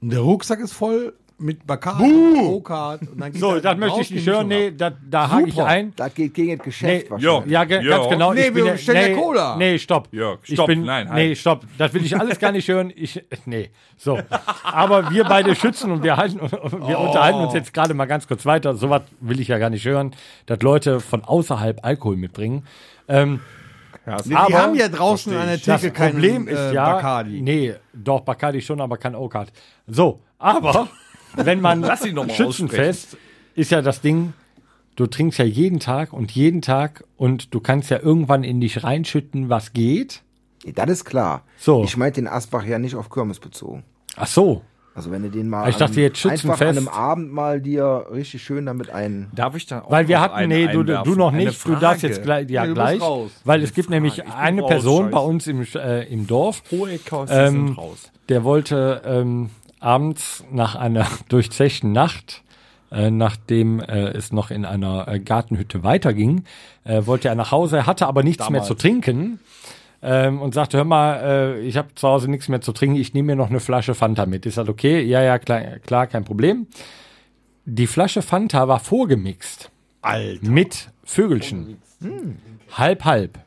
[0.00, 2.04] Und der Rucksack ist voll mit Bacardi,
[2.38, 3.02] Rocard.
[3.02, 4.48] Und dann geht so, da das möchte ich nicht die hören.
[4.48, 5.92] Nee, da, da hake ich ein.
[5.96, 7.50] Das geht gegen das Geschäft Nee, wahrscheinlich.
[7.52, 7.96] Ja, ge Ja.
[7.98, 8.32] ganz genau.
[8.32, 9.56] Nee, ich bin wir ja, bestellen ja nee, Cola.
[9.56, 10.08] Nee, stopp.
[10.12, 10.66] Jörg, ich stopp.
[10.68, 11.16] bin, Nein, halt.
[11.28, 11.64] nee, stopp.
[11.78, 12.92] Das will ich alles gar nicht hören.
[12.94, 14.18] Ich, nee, so.
[14.64, 18.46] Aber wir beide schützen und wir, halten, wir unterhalten uns jetzt gerade mal ganz kurz
[18.46, 18.74] weiter.
[18.74, 20.14] Sowas will ich ja gar nicht hören,
[20.46, 22.64] dass Leute von außerhalb Alkohol mitbringen.
[23.08, 23.40] Ähm,
[24.04, 27.40] Nee, die aber- haben ja draußen an der Theke kein Problem ist äh, ja, Bacardi.
[27.40, 29.52] nee, doch Bacardi schon, aber kein O-Card.
[29.86, 30.88] So, aber
[31.36, 33.16] wenn man Lass ihn doch mal Schützenfest
[33.54, 34.32] ist ja das Ding,
[34.96, 38.82] du trinkst ja jeden Tag und jeden Tag und du kannst ja irgendwann in dich
[38.84, 40.22] reinschütten, was geht.
[40.74, 41.42] Das ist klar.
[41.58, 41.82] So.
[41.84, 43.82] Ich meinte den Asbach ja nicht auf Kirmes bezogen.
[44.16, 44.62] Ach so,
[44.94, 48.42] Also wenn du den mal Ich dachte jetzt einfach an einem Abend mal dir richtig
[48.42, 51.14] schön damit ein Darf ich da auch weil wir noch hatten, eine nee, du, du
[51.14, 53.30] noch Eine nicht, du darfst jetzt gleich, ja Nee, gleich, raus.
[53.44, 54.28] weil es gibt nämlich Frage.
[54.28, 55.10] Ich bin eine raus, Person scheiße.
[55.10, 58.12] bei uns im, äh, im Dorf, Hoheckhaus Ähm, sind raus.
[58.28, 59.50] der wollte ähm,
[59.82, 62.42] abends nach einer durchzechten Nacht,
[62.90, 66.44] äh, nachdem äh, es noch in einer äh, Gartenhütte weiterging,
[66.84, 68.68] äh, wollte er nach Hause, hatte aber nichts mehr Damals.
[68.68, 69.40] zu trinken
[70.02, 73.14] ähm, und sagte, hör mal, äh, ich habe zu Hause nichts mehr zu trinken, ich
[73.14, 74.46] nehme mir noch eine Flasche Fanta mit.
[74.46, 75.02] Ist das okay?
[75.02, 76.66] Ja, ja, klar, klar kein Problem.
[77.64, 79.70] Die Flasche Fanta war vorgemixt.
[80.02, 80.50] Alter.
[80.50, 81.78] Mit Vögelchen.
[82.72, 83.38] Halb, halb.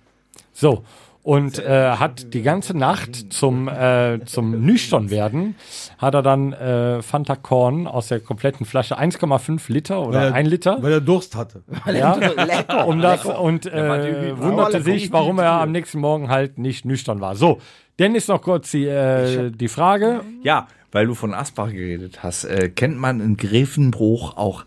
[0.53, 0.83] So.
[1.25, 5.55] Und äh, hat die ganze Nacht zum, äh, zum Nüchternwerden,
[5.97, 10.47] hat er dann äh, Fanta Korn aus der kompletten Flasche 1,5 Liter oder er- 1
[10.47, 10.77] Liter.
[10.83, 11.63] Weil er Durst hatte.
[11.91, 12.13] Ja,
[12.45, 12.85] lecker.
[12.87, 17.35] um das, und äh, wunderte sich, warum er am nächsten Morgen halt nicht nüchtern war.
[17.35, 17.59] So,
[17.97, 20.21] Dennis noch kurz die, äh, die Frage.
[20.43, 22.43] Ja, weil du von Asbach geredet hast.
[22.43, 24.63] Äh, kennt man in Grevenbruch auch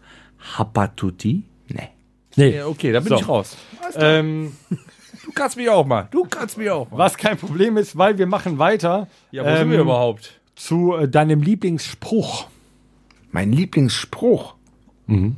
[0.59, 1.45] Hapatuti?
[1.69, 1.89] Nee.
[2.35, 3.15] Nee, okay, da bin So.
[3.17, 3.57] ich raus.
[3.95, 4.53] ähm,
[5.29, 6.09] Du kannst mich auch mal.
[6.11, 6.97] Du kannst mich auch mal.
[6.97, 10.41] was kein Problem ist, weil wir machen weiter Ja, wo sind wir überhaupt?
[10.57, 12.47] zu äh, deinem Lieblingsspruch.
[13.31, 14.55] Mein Lieblingsspruch.
[15.07, 15.37] Mhm.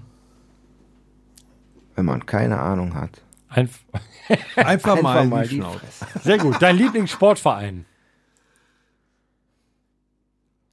[1.96, 3.20] Wenn man keine Ahnung hat.
[3.48, 3.80] Einf
[4.28, 5.80] Einfach, Einfach mal, mal die die Schnauze.
[6.22, 6.56] Sehr gut.
[6.60, 7.84] Dein Lieblingssportverein.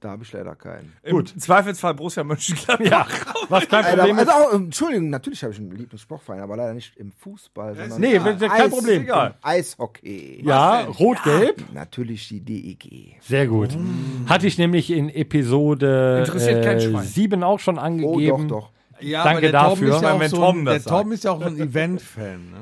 [0.00, 0.92] Da habe ich leider keinen.
[1.10, 1.32] Gut.
[1.34, 2.86] Im Zweifelsfall Borussia Mönchengladbach.
[2.88, 3.06] Ja,
[3.48, 4.36] was kein Alter, Problem also ist.
[4.36, 8.42] auch, Entschuldigung, natürlich habe ich einen Lieblingssportverein, aber leider nicht im Fußball, sondern Nee, kein
[8.50, 9.06] Eis- Problem.
[9.42, 10.42] Eishockey.
[10.44, 11.64] Ja, rot-gelb.
[11.74, 12.40] Natürlich die E
[12.74, 13.16] DEG.
[13.22, 13.76] Sehr gut.
[14.26, 17.04] Hatte ich nämlich in Episode äh, Schwein.
[17.04, 18.46] 7 auch schon Oh, angegeben.
[18.48, 18.70] doch, doch.
[19.00, 19.96] Ja, Danke Torben dafür.
[19.96, 20.92] Ist ja auch Wenn so Torben ein, das der.
[20.92, 22.50] Torben ist ja auch ein Event-Fan.
[22.50, 22.58] Ne?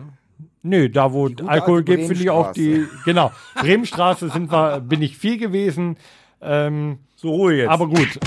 [0.63, 2.87] Nö, da wo Alkohol gibt, finde ich auch die.
[3.05, 3.31] Genau.
[3.61, 5.97] Bremenstraße sind wir, bin ich viel gewesen.
[6.41, 7.69] Ähm, So, Ruhe jetzt.
[7.71, 8.19] aber gut.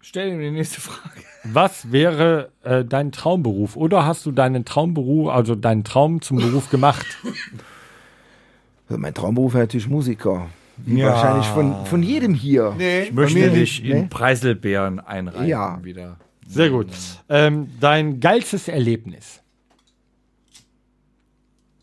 [0.00, 1.20] stell dir die nächste Frage.
[1.44, 3.76] Was wäre äh, dein Traumberuf?
[3.76, 7.06] Oder hast du deinen Traumberuf, also deinen Traum zum Beruf gemacht?
[8.88, 10.48] Also mein Traumberuf wäre natürlich Musiker.
[10.76, 12.74] Wie wahrscheinlich von, von jedem hier.
[12.78, 14.06] Nee, Ich möchte mir dich nicht, in ne?
[14.08, 15.78] Preiselbeeren einreihen Ja.
[15.82, 16.16] wieder.
[16.46, 16.88] Sehr gut.
[17.28, 19.40] Ähm, dein geilstes Erlebnis?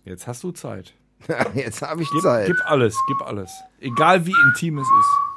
[0.05, 0.93] Jetzt hast du Zeit.
[1.53, 2.47] Jetzt habe ich Gib, Zeit.
[2.47, 3.51] gib alles, gib alles.
[3.79, 5.28] Egal wie intim es ist.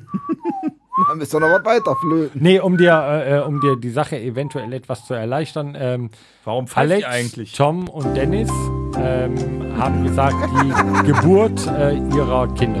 [1.08, 2.40] Dann müsst ihr noch was weiter flöten.
[2.40, 5.76] Nee, um dir, äh, äh, um dir die Sache eventuell etwas zu erleichtern.
[5.78, 6.10] Ähm,
[6.44, 7.52] Warum Alex, eigentlich?
[7.52, 8.48] Tom und Dennis
[8.96, 12.80] ähm, haben gesagt, die Geburt äh, ihrer Kinder.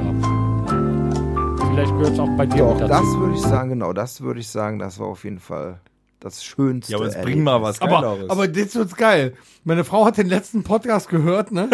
[1.70, 3.20] Vielleicht gehört es auch bei dir Doch, mit das dazu.
[3.20, 5.80] würde ich sagen, genau, das würde ich sagen, das war auf jeden Fall
[6.20, 6.92] das Schönste.
[6.92, 7.34] Ja, aber jetzt Erlebnis.
[7.34, 8.30] bring mal was Aber, Geileres.
[8.30, 9.34] aber das wird's geil.
[9.64, 11.68] Meine Frau hat den letzten Podcast gehört, ne?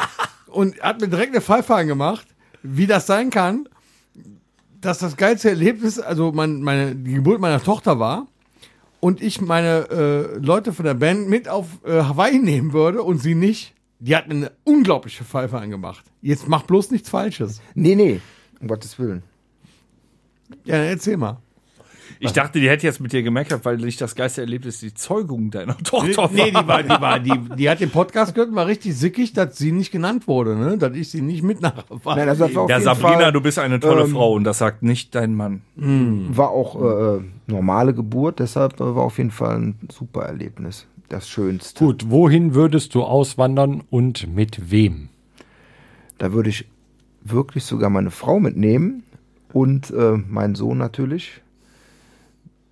[0.46, 2.26] Und hat mir direkt eine Pfeife angemacht.
[2.62, 3.68] wie das sein kann,
[4.80, 8.26] dass das geilste Erlebnis, also mein, meine, die Geburt meiner Tochter war
[9.00, 13.18] und ich meine äh, Leute von der Band mit auf äh, Hawaii nehmen würde und
[13.18, 13.74] sie nicht.
[13.98, 16.04] Die hat eine unglaubliche Pfeife angemacht.
[16.22, 17.60] Jetzt mach bloß nichts Falsches.
[17.74, 18.20] Nee, nee,
[18.60, 19.22] um Gottes Willen.
[20.64, 21.38] Ja, dann erzähl mal.
[22.18, 25.50] Ich dachte, die hätte jetzt mit dir gemeckert, weil nicht das geilste Erlebnis die Zeugung
[25.50, 28.66] deiner Tochter Nee, die war, die war, die, die hat den Podcast gehört und war
[28.66, 30.76] richtig sickig, dass sie nicht genannt wurde, ne?
[30.78, 33.32] Dass ich sie nicht mit nach Hawaii Nein, das war auf Ja, jeden Sabrina, Fall,
[33.32, 35.62] du bist eine tolle ähm, Frau und das sagt nicht dein Mann.
[35.76, 40.86] war auch äh, normale Geburt, deshalb äh, war auf jeden Fall ein super Erlebnis.
[41.08, 41.84] Das Schönste.
[41.84, 45.08] Gut, wohin würdest du auswandern und mit wem?
[46.18, 46.66] Da würde ich
[47.22, 49.02] wirklich sogar meine Frau mitnehmen
[49.52, 51.40] und äh, meinen Sohn natürlich.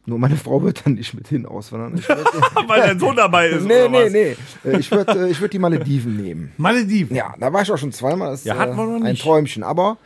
[0.09, 1.99] Nur meine Frau wird dann nicht mit hin auswandern.
[1.99, 2.27] Ich würd,
[2.67, 3.65] Weil dein Sohn dabei ist.
[3.67, 4.13] nee, oder nee, was?
[4.65, 4.71] nee.
[4.73, 6.53] Äh, Ich würde äh, ich würd die Malediven nehmen.
[6.57, 7.15] Malediven.
[7.15, 8.31] Ja, da war ich auch schon zweimal.
[8.31, 9.23] Das ist Ja, hat man noch ein nicht.
[9.23, 9.63] Träumchen.
[9.63, 9.99] Aber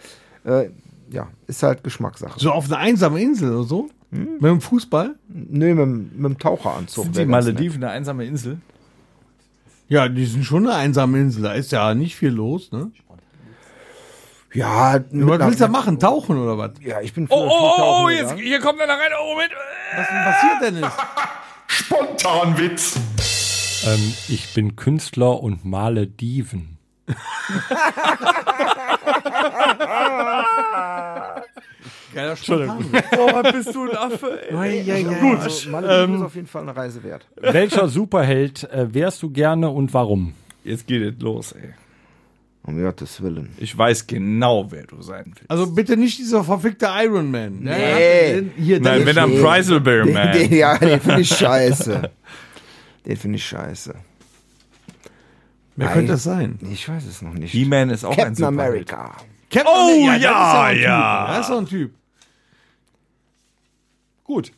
[0.45, 0.71] äh,
[1.11, 2.39] ja, ist halt Geschmackssache.
[2.41, 3.91] So auf einer einsamen Insel oder so?
[4.11, 5.15] Mit dem Fußball?
[5.29, 7.05] Nö, mit, dem- mit dem Taucheranzug.
[7.05, 8.59] Sind die Malediven eine einsame Insel?
[9.89, 11.43] Ja, die sind schon eine einsame Insel.
[11.45, 12.91] Da ist ja nicht viel los, ne?
[14.55, 15.99] Ja, Was willst du da machen?
[15.99, 16.73] Tauchen oder was?
[16.81, 19.11] Ja, ich bin Oh, oh, oh, oh jetzt, hier kommt einer rein.
[19.21, 19.53] Oh, Moment.
[19.97, 20.99] Was denn passiert denn jetzt?
[21.69, 22.97] Spontanwitz.
[23.87, 26.79] Ähm, ich bin Künstler und male Diven.
[32.15, 32.85] Geiler Spontan.
[33.19, 34.83] Oh, bist du ein Affe, ey.
[34.83, 35.19] Ja, ja, ja.
[35.19, 35.41] Gut.
[35.41, 37.27] Also, Malediven ist auf jeden Fall eine Reise wert.
[37.41, 40.35] Welcher Superheld äh, wärst du gerne und warum?
[40.65, 41.73] Jetzt geht es los, ey.
[42.65, 43.49] Um Gottes Willen.
[43.59, 45.51] Ich weiß genau, wer du sein willst.
[45.51, 47.61] Also bitte nicht dieser verfickte Iron Man.
[47.61, 47.77] Ne?
[48.57, 48.63] Nee.
[48.63, 49.41] Hier, Nein, wenn er ein Nee.
[49.43, 50.33] Preiselbear Den, Man.
[50.39, 52.11] den, ja, den finde ich scheiße.
[53.05, 53.95] Den finde ich scheiße.
[55.75, 56.59] Wer könnte das sein?
[56.71, 57.51] Ich weiß es noch nicht.
[57.51, 58.93] He-Man ist auch ein Captain Superheld.
[58.93, 59.17] America.
[59.51, 61.27] Captain Oh, America, ja, das ist ja.
[61.27, 61.29] Ein typ.
[61.29, 61.95] Das ist doch ein Typ.
[64.25, 64.53] Gut.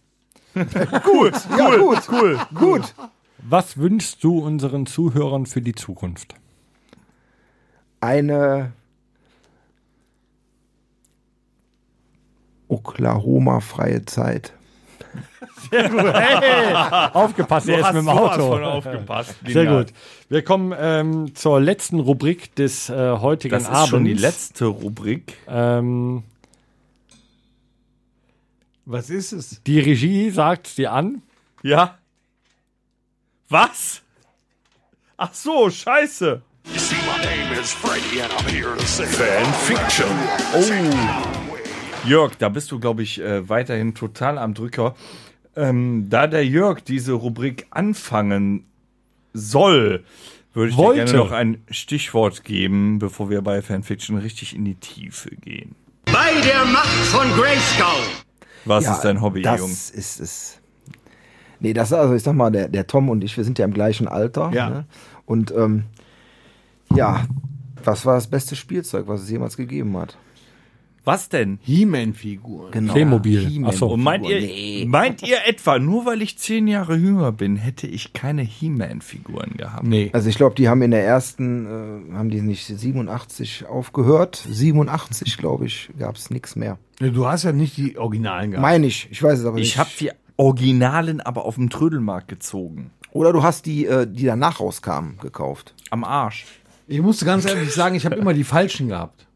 [1.05, 2.39] Gut, Ja, gut, cool.
[2.55, 2.95] Gut.
[3.39, 6.35] Was wünschst du unseren Zuhörern für die Zukunft?
[8.05, 8.73] Eine
[12.69, 14.53] Oklahoma-freie Zeit.
[17.15, 18.57] Aufgepasst, er ist mit dem Auto.
[18.63, 19.37] aufgepasst.
[19.47, 19.87] Sehr gut.
[20.29, 23.89] Wir kommen ähm, zur letzten Rubrik des äh, heutigen Das ist Abends.
[23.89, 25.39] schon die letzte Rubrik.
[25.49, 26.25] Ähm,
[28.85, 29.63] Was ist es?
[29.63, 31.23] die Regie sagt dir an.
[31.63, 31.97] Ja?
[33.49, 34.03] Was?
[35.17, 36.43] Ach so, scheiße.
[39.07, 40.09] Fanfiction.
[42.07, 44.95] Jörg, da bist du, glaube ich, äh, weiterhin total am Drücker.
[45.57, 48.67] Ähm, da der Jörg diese Rubrik anfangen
[49.33, 50.05] soll,
[50.53, 51.05] würde ich Wollte.
[51.05, 55.75] dir gerne noch ein Stichwort geben, bevor wir bei Fanfiction richtig in die Tiefe gehen.
[56.07, 58.05] Bei der Macht von Grayskull.
[58.65, 59.71] Was ist dein Hobby, das Jung?
[59.71, 60.61] ist es.
[61.61, 63.75] Nee, das also ich sag mal, der, der Tom und ich, wir sind ja im
[63.75, 64.51] gleichen Alter.
[64.53, 64.71] Ja.
[64.71, 64.87] Ne?
[65.27, 65.85] Und ähm,
[66.95, 67.25] ja,
[67.85, 70.17] was war das beste Spielzeug, was es jemals gegeben hat?
[71.07, 71.59] Was denn?
[71.61, 72.71] He-Man-Figur.
[72.71, 72.95] Genau.
[72.95, 73.47] Playmobil.
[73.47, 73.71] He-Man.
[73.75, 73.89] Ach so.
[73.89, 74.87] Und meint ihr, Nee.
[74.89, 79.87] meint ihr etwa, nur weil ich zehn Jahre jünger bin, hätte ich keine He-Man-Figuren gehabt?
[79.87, 80.09] Nee.
[80.15, 84.47] Also ich glaube, die haben in der ersten, äh, haben die nicht 87 aufgehört?
[84.51, 86.79] 87, glaube ich, gab es nichts mehr.
[87.01, 88.63] Du hast ja nicht die Originalen gehabt.
[88.63, 89.67] Meine ich, ich weiß es aber nicht.
[89.69, 92.93] Ich habe die Originalen aber auf dem Trödelmarkt gezogen.
[93.13, 95.75] Oder du hast die, äh, die danach rauskamen, gekauft.
[95.91, 96.47] Am Arsch.
[96.87, 99.27] Ich musste ganz ehrlich sagen, ich habe immer die falschen gehabt.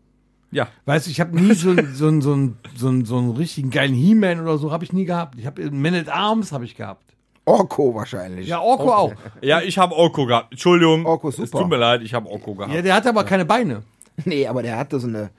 [0.51, 0.69] Ja.
[0.87, 3.31] Weißt du, ich habe nie so, einen- so, einen- so, einen- so, einen- so einen
[3.33, 5.39] richtigen geilen He-Man oder so, habe ich nie gehabt.
[5.39, 7.05] Ich habe Man at Arms habe ich gehabt.
[7.45, 8.47] Orko wahrscheinlich.
[8.49, 9.13] Ja, Orko auch.
[9.41, 10.53] Ja, ich habe Orko gehabt.
[10.53, 11.07] Entschuldigung.
[11.07, 11.61] Orko, Es super.
[11.61, 12.75] tut mir leid, ich habe Orko gehabt.
[12.75, 13.83] Ja, der hatte aber keine Beine.
[14.25, 15.31] Nee, aber der hatte so eine,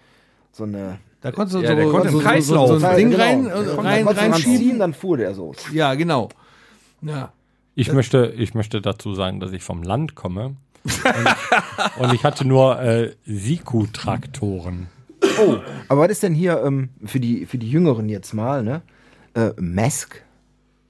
[0.51, 2.85] so eine Da konntest du Ja, so, der konnte im so, Kreis so, so, so
[2.87, 2.95] ein.
[2.95, 3.23] Ding Genau.
[3.23, 4.79] rein, Der äh, konnte- rein, reinschieben.
[4.79, 5.53] dann fuhr der so.
[5.73, 6.29] Ja, genau.
[7.01, 7.31] Ja.
[7.75, 10.55] Ich möchte, ich möchte dazu sagen, dass ich vom Land komme.
[10.83, 14.87] Und, und ich hatte nur äh, Siku-Traktoren.
[15.87, 18.81] Aber was ist denn hier ähm, für, die, für die Jüngeren jetzt mal, ne?
[19.33, 20.23] Äh, Mask?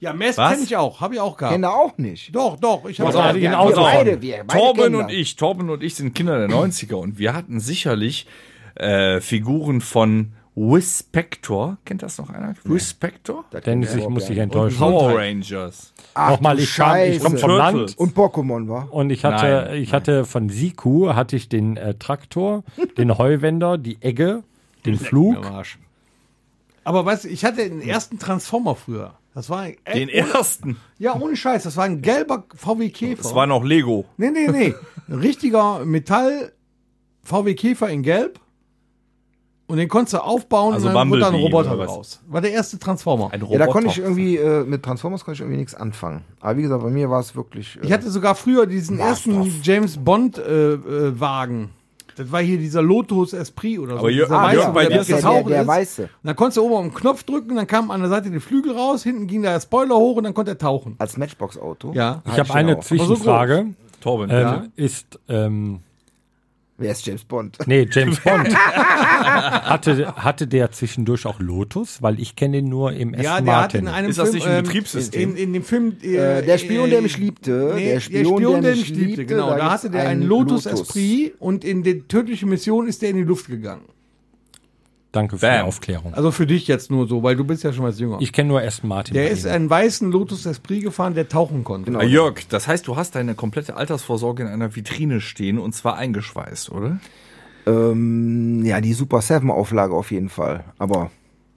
[0.00, 0.52] Ja, Mess Was?
[0.52, 1.52] kenne ich auch, habe ich auch gehabt.
[1.52, 2.34] Kennt er auch nicht.
[2.34, 3.34] Doch, doch, ich habe auch.
[3.34, 3.82] wir so.
[3.82, 7.34] beide, wir beide Torben und ich, Torben und ich sind Kinder der 90er und wir
[7.34, 8.26] hatten sicherlich
[8.76, 11.78] äh, Figuren von Wispector.
[11.84, 12.54] Kennt das noch einer?
[12.64, 13.44] Wispector?
[13.50, 14.78] Das Dennis, ich muss dich enttäuschen.
[14.78, 15.92] Power Rangers.
[16.14, 17.24] Ach, Nochmal, ich kam, ich Scheiße.
[17.24, 17.50] komm vom.
[17.50, 18.92] Land Und Pokémon war.
[18.92, 22.64] und ich hatte, Nein, ich hatte von Siku hatte ich den äh, Traktor,
[22.98, 24.42] den Heuwender, die Egge,
[24.86, 25.36] den Flug.
[26.84, 29.14] Aber weißt du, ich hatte den ersten Transformer früher.
[29.34, 30.76] Das war ein, Den ersten.
[30.98, 33.22] Ja, ohne Scheiß, das war ein gelber VW Käfer.
[33.22, 34.04] Das war noch Lego.
[34.16, 34.74] nee, nee, nee.
[35.08, 36.52] Ein richtiger Metall
[37.22, 38.40] VW Käfer in gelb.
[39.70, 42.20] Und den konntest du aufbauen Also und dann wurde da ein Bumblebee Roboter draus.
[42.28, 43.30] War der erste Transformer.
[43.32, 43.66] Ein Ja, da Roboter.
[43.68, 46.22] konnte ich irgendwie, äh, mit Transformers konnte ich irgendwie nichts anfangen.
[46.40, 47.76] Aber wie gesagt, bei mir war es wirklich.
[47.80, 51.70] Äh, Ich hatte sogar früher diesen ersten James Bond äh, äh, Wagen.
[52.16, 53.98] Das war hier dieser Lotus Esprit oder so.
[54.00, 55.66] Aber Jörg- ah, weiße, Jörg, bei dir ist das der, der ist.
[55.68, 56.08] Weiße.
[56.22, 58.72] Dann konntest du oben auf den Knopf drücken, dann kam an der Seite die Flügel
[58.76, 60.96] raus, hinten ging der Spoiler hoch und dann konnte er tauchen.
[60.98, 61.92] Als Matchbox-Auto.
[61.94, 62.20] Ja.
[62.26, 62.80] Ich habe eine auch.
[62.84, 63.66] Zwischenfrage.
[64.02, 64.28] Torben.
[64.30, 65.80] Ähm, Ist, ähm,
[66.80, 67.58] Wer ist James Bond?
[67.66, 68.48] nee, James Bond.
[68.56, 72.00] hatte, hatte der zwischendurch auch Lotus?
[72.02, 73.80] Weil ich kenne den nur im Aston Ja, der hat Martin.
[73.82, 75.30] in einem Ist das Film, nicht ein ähm, Betriebssystem?
[75.32, 77.72] In, in dem Film Äh, der Spion, der mich liebte.
[77.76, 79.26] Nee, der Spion, der, mich liebte.
[79.26, 79.54] genau.
[79.56, 83.16] Da, hatte der einen einen Lotus, Esprit und in die tödliche Mission ist der in
[83.16, 83.84] die Luft gegangen.
[85.12, 85.56] Danke für Bam.
[85.56, 86.14] die Aufklärung.
[86.14, 88.18] Also für dich jetzt nur so, weil du bist ja schon was jünger.
[88.20, 89.14] Ich kenne nur Aston Martin.
[89.14, 91.86] der ist einen weißen Lotus Esprit gefahren, der tauchen konnte.
[91.90, 91.98] Genau.
[92.00, 95.96] Ah, Jörg, das heißt, du hast deine komplette Altersvorsorge in einer Vitrine stehen und zwar
[95.96, 97.00] eingeschweißt, oder?
[97.66, 100.64] Ähm, ja, die Super 7 Auflage auf jeden Fall.
[100.78, 101.10] Aber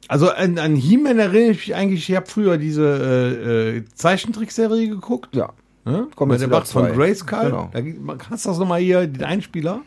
[0.08, 4.88] Also an, an He-Man erinnere ich mich eigentlich, ich habe früher diese äh, äh, Zeichentrickserie
[4.90, 5.36] geguckt.
[5.36, 5.50] ja.
[5.86, 6.08] Ne?
[6.16, 6.92] Kommen Bei jetzt der Macht von zwei.
[6.92, 7.40] Grayskull.
[7.44, 7.70] Genau.
[7.74, 9.82] Da, hast du das nochmal hier, den Einspieler?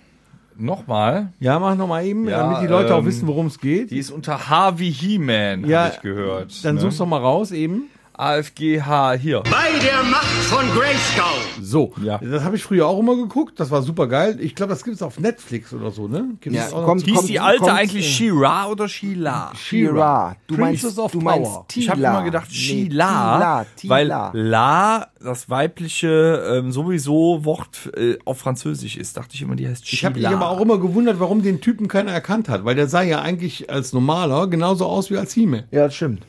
[0.58, 1.32] Nochmal.
[1.40, 3.90] Ja, mach nochmal eben, Ja, damit die Leute auch ähm, wissen, worum es geht.
[3.90, 6.64] Die ist unter H wie He-Man, Ja, habe ich gehört.
[6.64, 6.80] Dann ne?
[6.80, 7.84] such's doch mal raus eben.
[8.18, 9.42] AFGH hier.
[9.44, 11.62] Bei der Macht von Grayskull.
[11.62, 12.18] So, Ja.
[12.18, 13.58] das habe ich früher auch immer geguckt.
[13.60, 14.38] Das war super geil.
[14.40, 16.30] Ich glaube, das gibt es auf Netflix oder so, ne?
[16.40, 19.52] Gibt's Ja, kommt- Hieß kommt- die alte kommt, eigentlich äh, She-Ra oder She-La?
[19.54, 20.36] Shira.
[20.46, 21.66] Du Princess meinst, of du meinst Power.
[21.74, 22.10] Ich habe Tila.
[22.10, 24.30] immer gedacht Nee, She-La, Tila, weil Tila.
[24.34, 29.16] La das weibliche ähm, sowieso Wort äh, auf Französisch ist.
[29.16, 29.96] Dachte ich immer, die heißt She-La.
[29.98, 32.88] Ich habe mich aber auch immer gewundert, warum den Typen keiner erkannt hat, weil der
[32.88, 35.64] sah ja eigentlich als normaler genauso aus wie als He-Man.
[35.70, 36.22] Ja, das stimmt.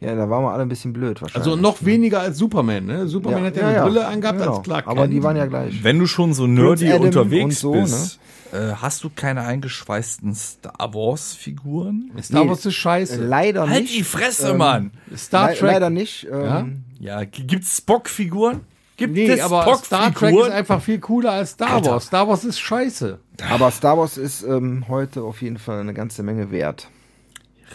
[0.00, 1.44] Ja, da waren wir alle ein bisschen blöd wahrscheinlich.
[1.48, 3.08] Also noch weniger als Superman, ne?
[3.08, 4.56] Superman hat ja, eine Brille angehabt genau.
[4.56, 4.96] als Clark Kent.
[4.96, 5.82] Aber die waren ja gleich.
[5.82, 8.20] Wenn du schon so nerdy unterwegs so, bist,
[8.52, 12.12] äh, hast du keine eingeschweißten Star Wars Figuren?
[12.22, 12.50] Star Nee.
[12.50, 13.24] Wars ist scheiße.
[13.24, 13.98] Leider Halt nicht.
[13.98, 14.92] die Fresse, Mann!
[15.16, 15.72] Star Le Trek.
[15.72, 16.28] Leider nicht.
[16.30, 18.60] Ähm, Ja, g- gibt's Spock-Figuren?
[18.96, 21.90] Gibt Nee, es aber Star Trek ist einfach viel cooler als Star Alter.
[21.92, 22.06] Wars.
[22.06, 23.18] Star Wars ist scheiße.
[23.50, 26.88] Aber Star Wars ist ähm, heute auf jeden Fall eine ganze Menge wert.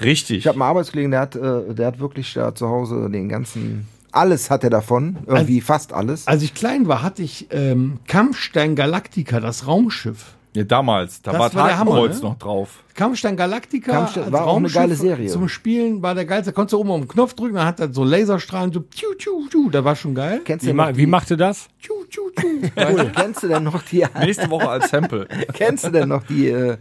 [0.02, 0.38] Richtig.
[0.40, 3.88] Ich habe einen Arbeitskollegen, der hat, äh, der hat wirklich da zu Hause den ganzen.
[4.12, 5.18] Alles hat er davon.
[5.26, 6.28] Irgendwie fast alles.
[6.28, 10.36] Als ich klein war, hatte ich ähm, Kampfstein Galactica, das Raumschiff.
[10.54, 11.22] ja, damals.
[11.24, 12.16] Da Das war war der Hammer, ne?
[12.22, 12.84] noch drauf.
[12.94, 15.30] Kampfstein Galactica Kampfstein als war auch eine Raumschiff geile Serie.
[15.30, 16.52] Zum Spielen war der geilste.
[16.52, 19.16] Da konntest du oben auf den Knopf drücken, dann hat er so Laserstrahlen, so tschu,
[19.18, 19.70] tschu, tschu.
[19.72, 20.42] Das war schon geil.
[20.46, 21.68] Kennst, Wie, du ma wie machte das?
[21.82, 22.48] Tschu, tschu, tschu.
[22.78, 23.12] cool.
[23.16, 25.28] Kennst du denn noch die, Nächste Woche als Sample.
[25.54, 26.78] kennst du denn noch die, äh,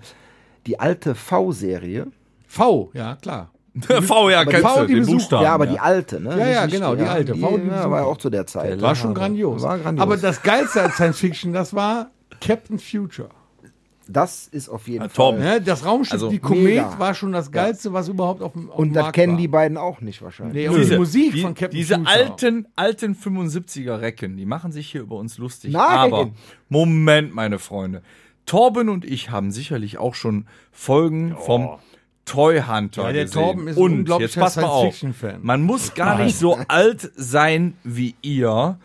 [0.66, 2.08] die alte V-Serie?
[2.52, 3.50] V, ja, klar.
[3.80, 5.44] v, ja, kennst V, du, die Buchstaben.
[5.44, 6.38] ja, aber die alte, ne?
[6.38, 7.32] Ja, ja, genau, die alte.
[7.32, 8.82] Die, V, die ja, war ja auch zu der Zeit.
[8.82, 9.62] War schon grandios.
[9.62, 10.02] War grandios.
[10.02, 12.10] Aber das Geilste als Science Fiction, das war
[12.42, 13.30] Captain Future.
[14.06, 15.32] das ist auf jeden Ja, Fall.
[15.32, 15.38] Tom.
[15.40, 15.62] Ne?
[15.62, 16.98] Das Raumschiff, Also die Komet, mega.
[16.98, 19.40] war schon das Geilste, was überhaupt auf dem auf Und das Markt kennen war.
[19.40, 20.68] die beiden auch nicht wahrscheinlich.
[20.68, 22.14] Nee, und die Musik von Captain diese Future.
[22.14, 25.72] alten, alten 75er Recken, die machen sich hier über uns lustig.
[25.72, 26.12] Nein.
[26.12, 26.30] Aber,
[26.68, 28.02] Moment, meine Freunde.
[28.44, 31.78] Torben und ich haben sicherlich auch schon Folgen vom
[32.24, 33.42] Toy Hunter Ja, der gesehen.
[33.42, 34.94] Torben ist ein und unglaublicher jetzt pass mal auf.
[35.42, 38.78] Man muss gar nicht so alt sein wie ihr,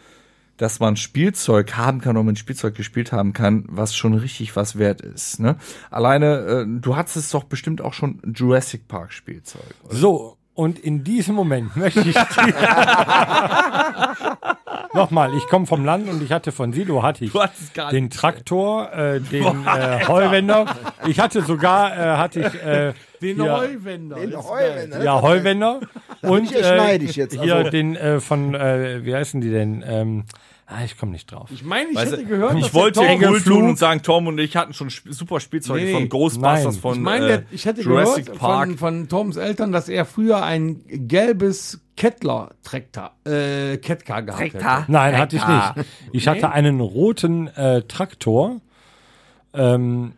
[0.58, 4.78] dass man Spielzeug haben kann und mit Spielzeug gespielt haben kann, was schon richtig was
[4.78, 5.40] wert ist.
[5.40, 5.56] Ne?
[5.92, 9.62] Alleine, äh, du hattest es doch bestimmt auch schon Jurassic Park Spielzeug.
[9.84, 9.96] oder?
[9.96, 12.16] So, und in diesem Moment möchte ich
[14.94, 17.92] nochmal, ich komme vom Land und ich hatte von Silo hatte ich Du hattest gar
[17.92, 20.66] den Traktor, äh, den äh, Heuwender.
[21.06, 24.16] Ich hatte sogar äh, hatte ich äh, Den hier- Heuwender.
[24.18, 25.04] Den Heuwender.
[25.04, 25.80] ja Heuwender
[26.22, 27.70] und ich echt neidisch jetzt, hier also.
[27.70, 29.84] den äh, von äh, wie heißen die denn?
[29.88, 30.26] Ähm,
[30.68, 31.50] ah, ich komme nicht drauf.
[31.52, 33.80] Ich meine, ich Weißt hätte gehört, dass ich wollte der ja Torben- cool tun und
[33.80, 36.82] sagen, Tom und ich hatten schon super Spielzeuge Nee, von Ghostbusters, nein.
[36.82, 38.68] von Ich meine, äh, der- ich hätte Jurassic gehört Park.
[38.70, 44.86] von, von Toms Eltern, dass er früher ein gelbes Kettler-Traktor, äh, Kettcar gehabt hätte.
[44.88, 45.88] Nein, hatte ich nicht.
[46.12, 48.62] Ich hatte einen roten äh, Traktor,
[49.54, 50.14] ähm,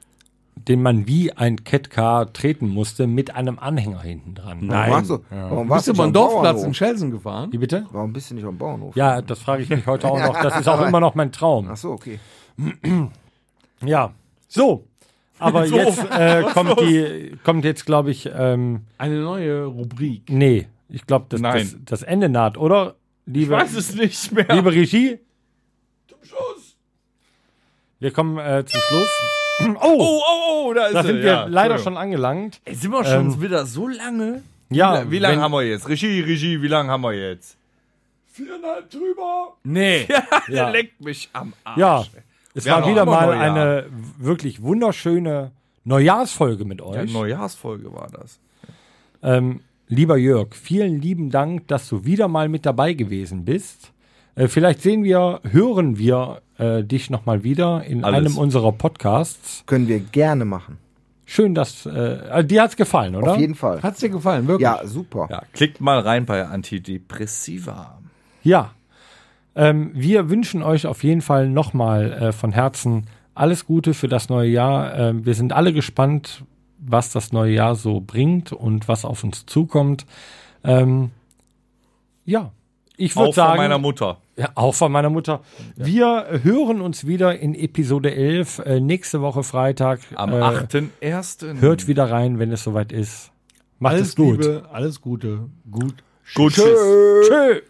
[0.68, 4.68] den man wie ein Catcar treten musste, mit einem Anhänger hinten dran.
[4.68, 6.74] Warum warst du, warum warst Bist du einen am Dorfplatz in?
[6.74, 7.52] Schelsen gefahren?
[7.52, 7.86] Wie bitte?
[7.92, 8.96] Warum bist du nicht am Bauernhof?
[8.96, 10.42] Ja, das frage ich mich heute auch noch.
[10.42, 11.68] Das ist auch immer noch mein Traum.
[11.72, 12.20] Ach so, okay.
[13.82, 14.12] Ja,
[14.50, 14.86] so.
[15.40, 15.78] Aber So.
[15.78, 20.24] jetzt äh, kommt die, kommt jetzt, glaube ich, ähm, Eine neue Rubrik.
[20.30, 21.82] nee, ich glaube, das, das, Nein.
[21.86, 22.96] das Ende naht, oder?
[23.26, 24.48] Liebe, Ich weiß es nicht mehr.
[24.54, 25.20] liebe Regie?
[26.08, 26.76] Zum Schluss.
[28.00, 29.10] Wir kommen äh, zum Schluss.
[29.82, 31.06] Oh, oh, oh, oh, da ist da er.
[31.06, 32.62] sind wir ja, leider schon angelangt.
[32.66, 34.44] Ey, sind wir schon Ähm, wieder so lange?
[34.70, 35.88] Ja, Wie, wie lange haben wir jetzt?
[35.90, 37.58] Regie, Regie, wie lange haben wir jetzt?
[38.32, 39.56] Viereinhalb drüber.
[39.64, 40.06] Nee.
[40.08, 40.24] Der
[40.56, 40.70] Ja.
[40.72, 41.78] leckt mich am Arsch.
[41.78, 42.04] Ja,
[42.54, 43.44] es Wir war wieder mal noch Jahr.
[43.56, 43.86] eine
[44.18, 45.52] wirklich wunderschöne
[45.84, 47.12] Neujahrsfolge mit Ja, euch.
[47.12, 48.40] Neujahrsfolge war das.
[49.24, 53.92] Ähm, lieber Jörg, vielen lieben Dank, dass du wieder mal mit dabei gewesen bist.
[54.36, 58.18] Äh, vielleicht sehen wir, hören wir äh, dich nochmal wieder in Alles.
[58.18, 59.64] einem unserer Podcasts.
[59.66, 60.78] Können wir gerne machen.
[61.26, 63.34] Schön, dass äh, äh, dir hat's gefallen, oder?
[63.34, 63.82] Auf jeden Fall.
[63.82, 64.64] Hat's dir gefallen, wirklich?
[64.64, 65.28] Ja, super.
[65.30, 68.00] Ja, klickt mal rein bei Antidepressiva.
[68.44, 68.72] Ja.
[69.56, 74.30] Ähm, wir wünschen euch auf jeden Fall nochmal äh, von Herzen alles Gute für das
[74.30, 74.96] neue Jahr.
[74.96, 76.44] Ähm, wir sind alle gespannt,
[76.80, 80.06] was das neue Jahr so bringt und was auf uns zukommt.
[80.64, 81.12] Ähm,
[82.26, 82.52] ja,
[83.00, 84.18] ich Auch würde von sagen, meiner Mutter.
[84.36, 85.42] ja, auch von meiner Mutter.
[85.76, 90.02] Wir hören uns wieder in Episode 11 äh, nächste Woche Freitag.
[90.16, 91.60] Am Äh, 8.1.
[91.62, 93.32] Hört wieder rein, wenn es soweit ist.
[93.80, 94.42] Macht alles es gut.
[94.42, 95.50] Liebe, alles Gute.
[95.72, 95.96] Gut.
[96.36, 97.28] Gut, tschüss.
[97.28, 97.62] Tschö.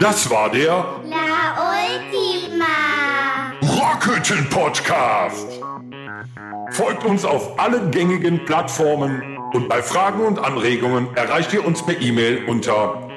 [0.00, 2.64] Das war der La Ultima.
[3.62, 5.60] Rockhütten Podcast.
[6.70, 11.98] Folgt uns auf allen gängigen Plattformen und bei Fragen und Anregungen erreicht ihr uns per
[12.00, 13.08] E-Mail unter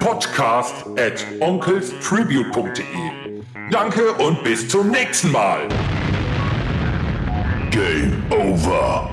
[0.00, 2.84] podcast at onkelstribute.de.
[3.70, 5.68] Danke und bis zum nächsten Mal.
[7.70, 9.11] Game over.